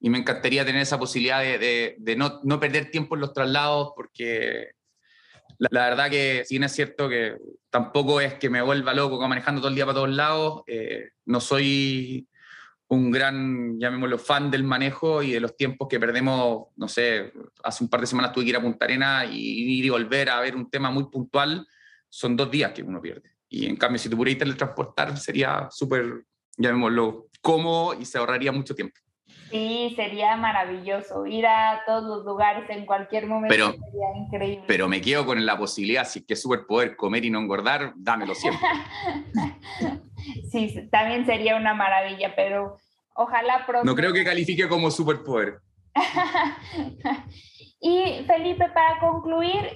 Y, 0.00 0.10
me 0.10 0.18
encantaría 0.18 0.64
tener 0.64 0.82
esa 0.82 0.98
posibilidad 0.98 1.40
de, 1.40 1.96
de, 1.98 2.16
no, 2.16 2.40
no, 2.44 2.60
perder 2.60 2.90
tiempo 2.90 3.14
en 3.14 3.20
los 3.20 3.32
traslados, 3.32 3.92
porque 3.96 4.70
la, 5.58 5.88
verdad 5.88 6.10
que, 6.10 6.44
si 6.46 6.54
bien 6.54 6.64
es 6.64 6.72
cierto 6.72 7.08
que 7.08 7.36
tampoco 7.70 8.20
es 8.20 8.34
que 8.34 8.48
me 8.48 8.62
vuelva 8.62 8.94
loco 8.94 9.26
manejando 9.26 9.60
todo 9.60 9.70
el 9.70 9.74
día 9.74 9.86
para 9.86 9.96
todos 9.96 10.10
lados, 10.10 10.62
eh, 10.66 11.10
no 11.26 11.40
soy 11.40 12.28
un 12.88 13.10
gran, 13.10 13.78
llamémoslo, 13.78 14.18
fan 14.18 14.50
del 14.50 14.62
manejo 14.64 15.22
y 15.22 15.32
de 15.32 15.40
los 15.40 15.56
tiempos 15.56 15.88
que 15.88 16.00
perdemos, 16.00 16.68
no 16.76 16.88
sé, 16.88 17.32
hace 17.62 17.84
un 17.84 17.90
par 17.90 18.00
de 18.00 18.06
semanas 18.06 18.32
tuve 18.32 18.44
que 18.44 18.50
ir 18.50 18.56
a 18.56 18.62
Punta 18.62 18.86
Arena 18.86 19.24
y 19.26 19.78
ir 19.78 19.84
y 19.84 19.90
volver 19.90 20.30
a 20.30 20.40
ver 20.40 20.56
un 20.56 20.70
tema 20.70 20.90
muy 20.90 21.10
puntual, 21.10 21.66
son 22.08 22.36
dos 22.36 22.50
días 22.50 22.72
que 22.72 22.82
uno 22.82 23.00
pierde. 23.00 23.30
Y 23.48 23.66
en 23.66 23.76
cambio, 23.76 23.98
si 23.98 24.08
te 24.08 24.16
pudieras 24.16 24.40
teletransportar, 24.40 25.16
sería 25.16 25.68
súper, 25.70 26.24
llamémoslo, 26.56 27.28
cómodo 27.40 27.98
y 27.98 28.04
se 28.04 28.18
ahorraría 28.18 28.52
mucho 28.52 28.74
tiempo. 28.74 29.00
Sí, 29.50 29.94
sería 29.96 30.36
maravilloso. 30.36 31.26
Ir 31.26 31.46
a 31.46 31.82
todos 31.86 32.04
los 32.04 32.24
lugares 32.24 32.68
en 32.68 32.84
cualquier 32.84 33.26
momento 33.26 33.54
pero, 33.54 33.72
sería 33.72 34.16
increíble. 34.16 34.64
Pero 34.66 34.88
me 34.88 35.00
quedo 35.00 35.24
con 35.24 35.44
la 35.44 35.56
posibilidad, 35.56 36.06
si 36.06 36.20
es 36.20 36.26
que 36.26 36.34
es 36.34 36.42
súper 36.42 36.66
poder 36.66 36.96
comer 36.96 37.24
y 37.24 37.30
no 37.30 37.38
engordar, 37.38 37.94
dámelo 37.96 38.34
siempre. 38.34 38.60
sí, 40.52 40.88
también 40.90 41.24
sería 41.24 41.56
una 41.56 41.72
maravilla, 41.72 42.34
pero 42.36 42.76
ojalá 43.14 43.64
pronto. 43.66 43.86
No 43.86 43.94
creo 43.94 44.12
que 44.12 44.24
califique 44.24 44.68
como 44.68 44.90
superpoder. 44.90 45.60
y 47.80 48.24
Felipe, 48.26 48.68
para 48.74 49.00
concluir, 49.00 49.72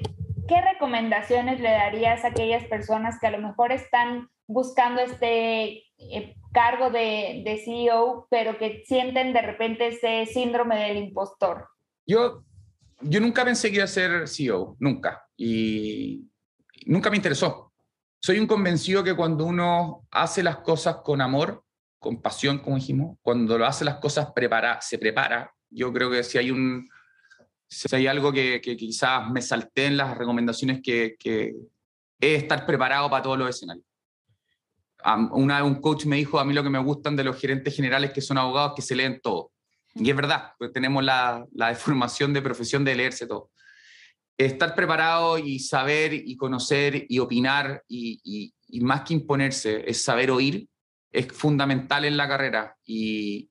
¿qué 0.49 0.61
recomendaciones 0.61 1.61
le 1.61 1.71
darías 1.71 2.25
a 2.25 2.29
aquellas 2.29 2.65
personas 2.65 3.19
que 3.21 3.27
a 3.27 3.31
lo 3.31 3.39
mejor 3.39 3.73
están 3.73 4.29
buscando 4.47 5.01
este 5.01 5.85
eh, 5.99 6.37
cargo 6.53 6.91
de, 6.91 7.43
de, 7.45 7.63
CEO, 7.65 8.27
pero 8.31 8.59
que 8.59 8.83
sienten 8.87 9.33
de 9.33 9.43
repente 9.43 9.89
ese 9.89 10.27
síndrome 10.27 10.77
del 10.77 10.97
impostor? 10.99 11.69
Yo, 12.07 12.45
yo 13.01 13.21
nunca 13.21 13.45
pensé 13.45 13.71
que 13.71 13.77
iba 13.77 13.85
a 13.85 13.89
ser 13.89 14.29
CEO, 14.29 14.77
nunca. 14.79 15.27
Y 15.37 16.29
nunca 16.87 17.11
me 17.11 17.17
interesó. 17.17 17.73
Soy 18.21 18.39
un 18.39 18.47
convencido 18.47 19.03
que 19.03 19.17
cuando 19.17 19.45
uno 19.45 20.07
hace 20.11 20.43
las 20.43 20.59
cosas 20.59 20.97
con 21.03 21.21
amor, 21.21 21.65
con 21.99 22.21
pasión, 22.21 22.59
como 22.59 22.77
dijimos, 22.77 23.17
cuando 23.23 23.57
lo 23.59 23.67
hace 23.67 23.85
las 23.85 23.97
cosas 23.97 24.33
prepara, 24.33 24.81
se 24.81 24.99
prepara. 24.99 25.53
Yo 25.71 25.93
creo 25.93 26.11
que 26.11 26.23
si 26.23 26.39
hay 26.39 26.51
un, 26.51 26.89
si 27.73 27.97
hay 27.97 28.07
algo 28.07 28.33
que, 28.33 28.61
que 28.61 28.77
quizás 28.77 29.31
me 29.31 29.43
salté 29.43 29.87
en 29.87 29.97
las 29.97 30.17
recomendaciones 30.17 30.81
que, 30.83 31.17
que 31.19 31.55
es 32.21 32.43
estar 32.43 32.67
preparado 32.67 33.09
para 33.11 33.23
todos 33.23 33.39
los 33.39 33.49
escenarios 33.49 33.87
una 35.33 35.61
vez 35.61 35.67
un 35.67 35.81
coach 35.81 36.07
me 36.07 36.17
dijo, 36.17 36.39
a 36.39 36.45
mí 36.45 36.55
lo 36.55 36.63
que 36.63 36.71
me 36.71 36.79
gustan 36.79 37.17
de 37.17 37.25
los 37.25 37.39
gerentes 37.41 37.75
generales 37.75 38.13
que 38.13 38.21
son 38.21 38.39
abogados 38.39 38.73
que 38.77 38.83
se 38.83 38.95
leen 38.95 39.21
todo. 39.21 39.51
Y 39.95 40.09
es 40.09 40.17
verdad, 40.17 40.53
pues 40.59 40.73
tenemos 40.73 41.05
la, 41.05 41.45
la 41.53 41.69
deformación 41.69 42.33
de 42.33 42.43
profesión 42.43 42.85
de 42.85 42.95
leerse 42.95 43.27
todo. 43.27 43.51
estar 44.39 44.75
preparado 44.75 45.39
y 45.39 45.59
saber 45.59 46.15
y 46.15 46.37
conocer 46.37 47.07
y 47.09 47.19
opinar 47.19 47.85
y, 47.89 48.55
más 48.81 49.03
que 49.03 49.15
imponerse, 49.15 49.85
es 49.87 50.03
saber 50.03 50.31
oír, 50.31 50.67
es 51.11 51.29
fundamental 51.29 52.05
en 52.05 52.17
la 52.17 52.27
carrera. 52.27 52.77
Y 52.85 53.51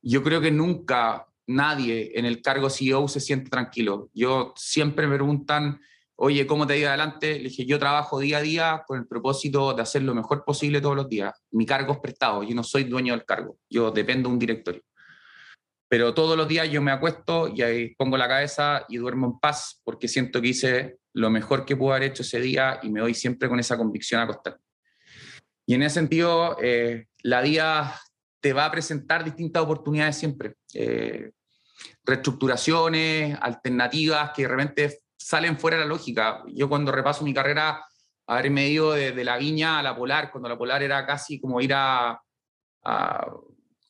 yo 0.00 0.22
creo 0.22 0.40
que 0.40 0.50
nunca 0.50 1.26
nadie 1.46 2.12
en 2.14 2.24
el 2.24 2.42
cargo 2.42 2.70
CEO 2.70 3.08
se 3.08 3.20
siente 3.20 3.50
tranquilo. 3.50 4.10
Yo 4.14 4.52
siempre 4.56 5.06
me 5.06 5.16
preguntan, 5.16 5.80
oye, 6.16 6.46
¿cómo 6.46 6.66
te 6.66 6.78
iba 6.78 6.88
adelante? 6.88 7.38
Le 7.38 7.48
dije, 7.48 7.66
yo 7.66 7.78
trabajo 7.78 8.18
día 8.18 8.38
a 8.38 8.42
día 8.42 8.84
con 8.86 8.98
el 8.98 9.06
propósito 9.06 9.74
de 9.74 9.82
hacer 9.82 10.02
lo 10.02 10.14
mejor 10.14 10.44
posible 10.44 10.80
todos 10.80 10.96
los 10.96 11.08
días. 11.08 11.32
Mi 11.50 11.66
cargo 11.66 11.92
es 11.92 11.98
prestado, 11.98 12.42
yo 12.42 12.54
no 12.54 12.62
soy 12.62 12.84
dueño 12.84 13.14
del 13.14 13.24
cargo, 13.24 13.58
yo 13.68 13.90
dependo 13.90 14.28
de 14.28 14.32
un 14.32 14.38
directorio. 14.38 14.82
Pero 15.88 16.14
todos 16.14 16.36
los 16.36 16.48
días 16.48 16.70
yo 16.70 16.82
me 16.82 16.90
acuesto 16.90 17.48
y 17.48 17.62
ahí 17.62 17.94
pongo 17.94 18.16
la 18.16 18.26
cabeza 18.26 18.84
y 18.88 18.96
duermo 18.96 19.26
en 19.26 19.38
paz 19.38 19.80
porque 19.84 20.08
siento 20.08 20.40
que 20.40 20.48
hice 20.48 20.98
lo 21.12 21.30
mejor 21.30 21.64
que 21.64 21.76
pude 21.76 21.94
haber 21.94 22.10
hecho 22.10 22.22
ese 22.22 22.40
día 22.40 22.80
y 22.82 22.90
me 22.90 23.00
voy 23.00 23.14
siempre 23.14 23.48
con 23.48 23.60
esa 23.60 23.76
convicción 23.76 24.20
a 24.20 24.24
acostar. 24.24 24.58
Y 25.66 25.74
en 25.74 25.82
ese 25.82 25.94
sentido, 25.94 26.56
eh, 26.60 27.06
la 27.22 27.40
vida 27.40 28.00
te 28.44 28.52
va 28.52 28.66
a 28.66 28.70
presentar 28.70 29.24
distintas 29.24 29.62
oportunidades 29.62 30.16
siempre. 30.16 30.56
Eh, 30.74 31.32
reestructuraciones, 32.04 33.38
alternativas 33.40 34.32
que 34.36 34.42
de 34.42 34.48
repente 34.48 34.98
salen 35.16 35.58
fuera 35.58 35.78
de 35.78 35.84
la 35.84 35.88
lógica. 35.88 36.42
Yo 36.48 36.68
cuando 36.68 36.92
repaso 36.92 37.24
mi 37.24 37.32
carrera, 37.32 37.82
haber 38.26 38.50
medio 38.50 38.92
de, 38.92 39.12
de 39.12 39.24
la 39.24 39.38
viña 39.38 39.78
a 39.78 39.82
la 39.82 39.96
polar, 39.96 40.30
cuando 40.30 40.50
la 40.50 40.58
polar 40.58 40.82
era 40.82 41.06
casi 41.06 41.40
como 41.40 41.58
ir 41.62 41.72
a 41.74 42.20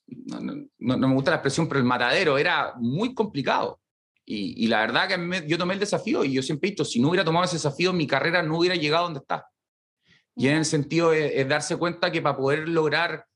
no, 0.06 1.08
me 1.08 1.14
gusta 1.14 1.30
la 1.30 1.36
expresión, 1.38 1.68
pero 1.68 1.80
el 1.80 1.86
matadero 1.86 2.38
era 2.38 2.74
muy 2.76 3.14
complicado. 3.14 3.80
Y, 4.26 4.68
la 4.68 4.80
verdad 4.80 5.08
que 5.08 5.46
yo 5.46 5.58
tomé 5.58 5.74
el 5.74 5.80
desafío 5.80 6.24
y 6.24 6.32
yo 6.32 6.42
siempre 6.42 6.68
he 6.68 6.70
dicho, 6.70 6.84
si 6.84 6.98
no 6.98 7.08
hubiera 7.10 7.24
tomado 7.24 7.44
ese 7.44 7.56
desafío, 7.56 7.92
mi 7.92 8.06
carrera 8.06 8.42
no 8.42 8.58
hubiera 8.58 8.74
llegado 8.74 9.04
donde 9.04 9.20
está. 9.20 9.46
Y 10.34 10.48
en 10.48 10.56
el 10.56 10.64
sentido 10.64 11.12
es, 11.12 11.46
darse 11.46 11.76
cuenta 11.76 12.10
que 12.10 12.22
para 12.22 12.36
poder 12.36 12.68
lograr 12.68 13.26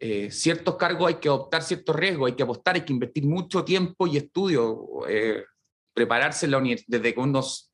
eh, 0.00 0.30
ciertos 0.30 0.76
cargos 0.76 1.08
hay 1.08 1.14
que 1.14 1.28
adoptar 1.28 1.62
ciertos 1.62 1.94
riesgos, 1.96 2.28
hay 2.28 2.36
que 2.36 2.42
apostar, 2.42 2.74
hay 2.74 2.84
que 2.84 2.92
invertir 2.92 3.26
mucho 3.26 3.64
tiempo 3.64 4.06
y 4.06 4.16
estudio, 4.16 5.06
eh, 5.08 5.44
prepararse 5.94 6.46
la 6.46 6.60
desde, 6.60 7.14
que 7.14 7.22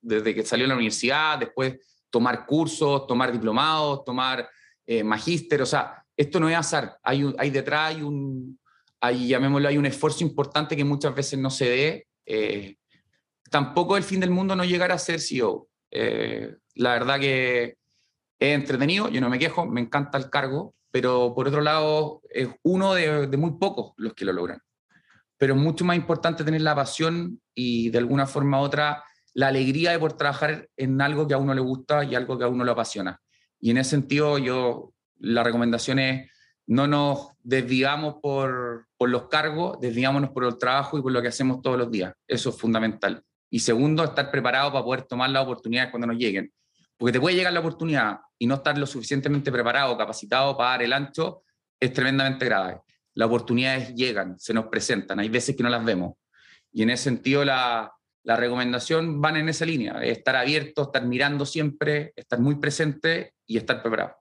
desde 0.00 0.34
que 0.34 0.44
salió 0.44 0.64
de 0.64 0.68
la 0.68 0.74
universidad, 0.74 1.38
después 1.38 1.76
tomar 2.10 2.46
cursos, 2.46 3.06
tomar 3.06 3.32
diplomados, 3.32 4.04
tomar 4.04 4.48
eh, 4.86 5.02
magíster, 5.02 5.62
o 5.62 5.66
sea, 5.66 6.04
esto 6.16 6.38
no 6.38 6.48
es 6.48 6.56
azar, 6.56 6.98
hay, 7.02 7.32
hay 7.38 7.50
detrás, 7.50 7.94
hay 7.94 8.02
un, 8.02 8.58
hay, 9.00 9.26
llamémoslo, 9.28 9.68
hay 9.68 9.78
un 9.78 9.86
esfuerzo 9.86 10.22
importante 10.22 10.76
que 10.76 10.84
muchas 10.84 11.14
veces 11.14 11.38
no 11.38 11.50
se 11.50 11.68
ve. 11.68 12.06
Eh, 12.24 12.76
tampoco 13.50 13.96
el 13.96 14.04
fin 14.04 14.20
del 14.20 14.30
mundo 14.30 14.54
no 14.54 14.64
llegar 14.64 14.92
a 14.92 14.98
ser 14.98 15.20
CEO. 15.20 15.68
Eh, 15.90 16.54
la 16.76 16.92
verdad 16.92 17.18
que 17.18 17.76
es 18.38 18.54
entretenido, 18.54 19.08
yo 19.08 19.20
no 19.20 19.28
me 19.28 19.38
quejo, 19.38 19.66
me 19.66 19.80
encanta 19.80 20.18
el 20.18 20.30
cargo, 20.30 20.74
pero 20.92 21.34
por 21.34 21.48
otro 21.48 21.62
lado 21.62 22.20
es 22.30 22.48
uno 22.62 22.94
de, 22.94 23.26
muy 23.36 23.52
pocos 23.52 23.94
los 23.96 24.12
que 24.12 24.26
lo 24.26 24.32
logran. 24.32 24.60
Pero 25.38 25.54
es 25.54 25.60
mucho 25.60 25.84
más 25.84 25.96
importante 25.96 26.44
tener 26.44 26.60
la 26.60 26.76
pasión 26.76 27.40
y 27.54 27.90
de 27.90 27.98
alguna 27.98 28.26
forma 28.26 28.60
u 28.60 28.64
otra 28.64 29.02
la 29.34 29.48
alegría 29.48 29.90
de 29.90 29.98
poder 29.98 30.12
trabajar 30.12 30.68
en 30.76 31.00
algo 31.00 31.26
que 31.26 31.34
a 31.34 31.38
uno 31.38 31.54
le 31.54 31.62
gusta 31.62 32.04
y 32.04 32.14
algo 32.14 32.38
que 32.38 32.44
a 32.44 32.48
uno 32.48 32.64
lo 32.64 32.72
apasiona. 32.72 33.18
Y 33.58 33.70
en 33.70 33.78
ese 33.78 33.90
sentido 33.90 34.36
yo 34.38 34.92
la 35.18 35.42
recomendación 35.42 35.98
es 35.98 36.30
no 36.66 36.86
nos 36.86 37.30
desviamos 37.42 38.16
por, 38.22 38.86
por 38.98 39.08
los 39.08 39.28
cargos, 39.28 39.80
desviámonos 39.80 40.30
por 40.30 40.44
el 40.44 40.58
trabajo 40.58 40.98
y 40.98 41.02
por 41.02 41.10
lo 41.10 41.22
que 41.22 41.28
hacemos 41.28 41.62
todos 41.62 41.78
los 41.78 41.90
días. 41.90 42.12
Eso 42.28 42.50
es 42.50 42.56
fundamental. 42.56 43.24
Y 43.50 43.60
segundo, 43.60 44.04
estar 44.04 44.30
preparado 44.30 44.70
para 44.72 44.84
poder 44.84 45.02
tomar 45.02 45.30
las 45.30 45.42
oportunidades 45.42 45.90
cuando 45.90 46.06
nos 46.06 46.16
lleguen. 46.16 46.52
Porque 46.96 47.12
te 47.12 47.20
puede 47.20 47.36
llegar 47.36 47.52
la 47.52 47.60
oportunidad 47.60 48.20
y 48.38 48.46
no 48.46 48.56
estar 48.56 48.76
lo 48.78 48.86
suficientemente 48.86 49.50
preparado, 49.50 49.96
capacitado 49.96 50.56
para 50.56 50.70
dar 50.70 50.82
el 50.82 50.92
ancho, 50.92 51.42
es 51.80 51.92
tremendamente 51.92 52.44
grave. 52.44 52.80
Las 53.14 53.26
oportunidades 53.26 53.94
llegan, 53.94 54.38
se 54.38 54.54
nos 54.54 54.66
presentan, 54.66 55.18
hay 55.18 55.28
veces 55.28 55.56
que 55.56 55.62
no 55.62 55.68
las 55.68 55.84
vemos. 55.84 56.14
Y 56.72 56.82
en 56.82 56.90
ese 56.90 57.04
sentido, 57.04 57.44
la, 57.44 57.92
la 58.24 58.36
recomendación 58.36 59.20
van 59.20 59.36
en 59.36 59.48
esa 59.48 59.66
línea, 59.66 60.02
estar 60.02 60.36
abierto, 60.36 60.82
estar 60.82 61.04
mirando 61.04 61.44
siempre, 61.44 62.12
estar 62.16 62.38
muy 62.38 62.56
presente 62.56 63.34
y 63.46 63.56
estar 63.56 63.82
preparado. 63.82 64.16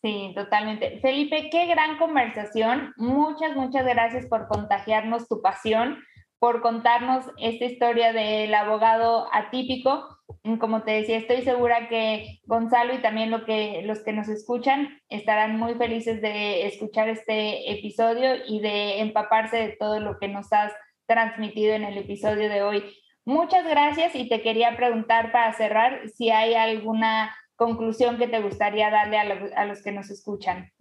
Sí, 0.00 0.32
totalmente. 0.36 1.00
Felipe, 1.00 1.48
qué 1.50 1.66
gran 1.66 1.98
conversación. 1.98 2.92
Muchas, 2.96 3.56
muchas 3.56 3.84
gracias 3.84 4.26
por 4.26 4.46
contagiarnos 4.46 5.26
tu 5.26 5.42
pasión, 5.42 5.98
por 6.38 6.62
contarnos 6.62 7.24
esta 7.38 7.64
historia 7.64 8.12
del 8.12 8.54
abogado 8.54 9.26
atípico. 9.32 10.17
Como 10.60 10.82
te 10.82 10.92
decía, 10.92 11.16
estoy 11.16 11.42
segura 11.42 11.88
que 11.88 12.40
Gonzalo 12.44 12.94
y 12.94 13.02
también 13.02 13.30
lo 13.30 13.44
que, 13.44 13.82
los 13.84 14.00
que 14.00 14.12
nos 14.12 14.28
escuchan 14.28 15.00
estarán 15.08 15.56
muy 15.56 15.74
felices 15.74 16.20
de 16.20 16.66
escuchar 16.66 17.08
este 17.08 17.72
episodio 17.72 18.36
y 18.46 18.60
de 18.60 19.00
empaparse 19.00 19.56
de 19.56 19.76
todo 19.76 20.00
lo 20.00 20.18
que 20.18 20.28
nos 20.28 20.52
has 20.52 20.72
transmitido 21.06 21.74
en 21.74 21.84
el 21.84 21.96
episodio 21.96 22.48
de 22.48 22.62
hoy. 22.62 22.84
Muchas 23.24 23.66
gracias 23.66 24.14
y 24.14 24.28
te 24.28 24.42
quería 24.42 24.76
preguntar 24.76 25.32
para 25.32 25.52
cerrar 25.54 26.08
si 26.10 26.30
hay 26.30 26.54
alguna 26.54 27.34
conclusión 27.58 28.18
que 28.18 28.28
te 28.28 28.40
gustaría 28.40 28.88
darle 28.88 29.18
a, 29.18 29.66
los 29.66 29.82
que 29.82 29.92
nos 29.92 30.08
escuchan? 30.10 30.72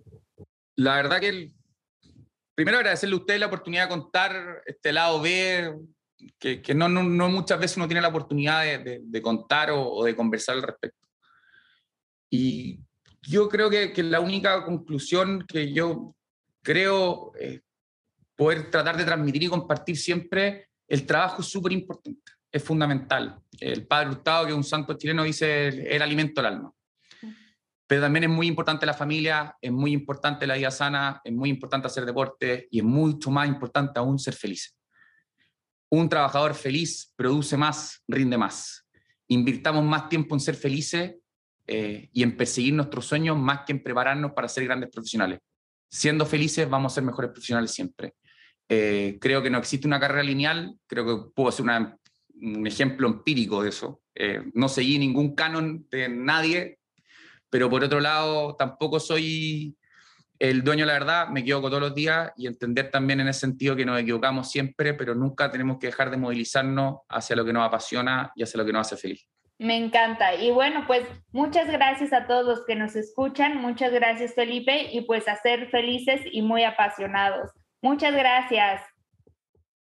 La 0.75 0.95
verdad 0.95 1.19
que 1.19 1.51
primero 2.55 2.77
agradecerle 2.77 3.15
a 3.15 3.19
usted 3.19 3.39
la 3.39 3.47
oportunidad 3.47 3.83
de 3.85 3.89
contar 3.89 4.61
este 4.65 4.93
lado 4.93 5.19
B, 5.19 5.73
que, 6.39 6.61
que 6.61 6.73
no, 6.73 6.89
no, 6.89 7.03
no, 7.03 7.29
muchas 7.29 7.59
veces 7.59 7.77
uno 7.77 7.87
tiene 7.87 8.01
la 8.01 8.07
oportunidad 8.07 8.63
de, 8.63 9.01
de, 9.03 9.21
contar 9.21 9.69
o, 9.71 10.03
de 10.03 10.15
conversar 10.15 10.55
al 10.55 10.63
respecto. 10.63 11.07
Y 12.29 12.79
yo 13.21 13.47
creo 13.49 13.69
que, 13.69 13.93
que 13.93 14.03
la 14.03 14.19
única 14.19 14.63
conclusión 14.65 15.45
que 15.47 15.73
yo 15.73 16.15
creo 16.61 17.31
poder 18.35 18.69
tratar 18.69 18.97
de 18.97 19.05
transmitir 19.05 19.43
y 19.43 19.47
compartir 19.47 19.97
siempre, 19.97 20.69
el 20.87 21.05
trabajo 21.05 21.41
es 21.41 21.47
súper 21.47 21.71
importante 21.71 22.37
es 22.51 22.63
fundamental. 22.63 23.39
El 23.59 23.87
padre 23.87 24.09
Hurtado, 24.09 24.45
que 24.45 24.51
es 24.51 24.57
un 24.57 24.63
santo 24.63 24.93
chileno, 24.95 25.23
dice 25.23 25.67
el, 25.67 26.01
alimento 26.01 26.41
del 26.41 26.53
alma. 26.53 26.73
Pero 27.85 28.01
también 28.01 28.25
es 28.25 28.29
muy 28.29 28.47
importante 28.47 28.85
la 28.85 28.93
familia, 28.93 29.55
es 29.61 29.71
muy 29.71 29.93
importante 29.93 30.45
la 30.45 30.55
vida 30.55 30.71
sana, 30.71 31.21
es 31.23 31.33
muy 31.33 31.49
importante 31.49 31.87
hacer 31.87 32.05
deporte 32.05 32.67
y 32.69 32.79
es 32.79 32.83
mucho 32.83 33.31
más 33.31 33.47
importante 33.47 33.99
aún 33.99 34.19
ser 34.19 34.33
feliz. 34.33 34.76
Un 35.89 36.09
trabajador 36.09 36.53
feliz 36.53 37.13
produce 37.15 37.57
más, 37.57 38.03
rinde 38.07 38.37
más. 38.37 38.85
Invirtamos 39.27 39.83
más 39.83 40.09
tiempo 40.09 40.35
en 40.35 40.39
ser 40.39 40.55
felices 40.55 41.15
eh, 41.65 42.09
y 42.13 42.23
en 42.23 42.35
perseguir 42.35 42.73
nuestros 42.73 43.05
sueños 43.05 43.37
más 43.37 43.61
que 43.65 43.73
en 43.73 43.83
prepararnos 43.83 44.31
para 44.33 44.47
ser 44.47 44.65
grandes 44.65 44.89
profesionales. 44.89 45.39
Siendo 45.89 46.25
felices 46.25 46.69
vamos 46.69 46.91
a 46.91 46.95
ser 46.95 47.03
mejores 47.03 47.31
profesionales 47.31 47.71
siempre. 47.71 48.15
Eh, 48.69 49.17
creo 49.21 49.41
que 49.41 49.49
no 49.49 49.57
existe 49.57 49.87
una 49.87 49.99
carrera 49.99 50.23
lineal, 50.23 50.75
creo 50.87 51.05
que 51.05 51.31
puedo 51.33 51.51
ser 51.51 51.63
una 51.63 51.97
un 52.41 52.67
ejemplo 52.67 53.07
empírico 53.07 53.63
de 53.63 53.69
eso. 53.69 54.01
Eh, 54.15 54.41
no 54.53 54.69
seguí 54.69 54.97
ningún 54.97 55.35
canon 55.35 55.87
de 55.89 56.09
nadie, 56.09 56.79
pero 57.49 57.69
por 57.69 57.83
otro 57.83 57.99
lado 57.99 58.55
tampoco 58.55 58.99
soy 58.99 59.76
el 60.39 60.63
dueño 60.63 60.85
la 60.85 60.93
verdad, 60.93 61.27
me 61.29 61.41
equivoco 61.41 61.69
todos 61.69 61.81
los 61.81 61.95
días 61.95 62.31
y 62.35 62.47
entender 62.47 62.91
también 62.91 63.19
en 63.19 63.27
ese 63.27 63.41
sentido 63.41 63.75
que 63.75 63.85
nos 63.85 63.99
equivocamos 63.99 64.51
siempre, 64.51 64.93
pero 64.93 65.15
nunca 65.15 65.51
tenemos 65.51 65.77
que 65.79 65.87
dejar 65.87 66.11
de 66.11 66.17
movilizarnos 66.17 66.99
hacia 67.09 67.35
lo 67.35 67.45
que 67.45 67.53
nos 67.53 67.65
apasiona 67.65 68.31
y 68.35 68.43
hacia 68.43 68.57
lo 68.57 68.65
que 68.65 68.73
nos 68.73 68.87
hace 68.87 68.97
feliz. 68.97 69.27
Me 69.59 69.75
encanta. 69.75 70.35
Y 70.35 70.51
bueno, 70.51 70.83
pues 70.85 71.03
muchas 71.31 71.67
gracias 71.67 72.13
a 72.13 72.27
todos 72.27 72.45
los 72.45 72.65
que 72.65 72.75
nos 72.75 72.95
escuchan. 72.95 73.57
Muchas 73.57 73.91
gracias, 73.91 74.35
Felipe. 74.35 74.89
Y 74.93 75.01
pues 75.01 75.27
a 75.27 75.35
ser 75.35 75.69
felices 75.69 76.21
y 76.31 76.43
muy 76.43 76.63
apasionados. 76.63 77.49
Muchas 77.81 78.13
gracias. 78.13 78.81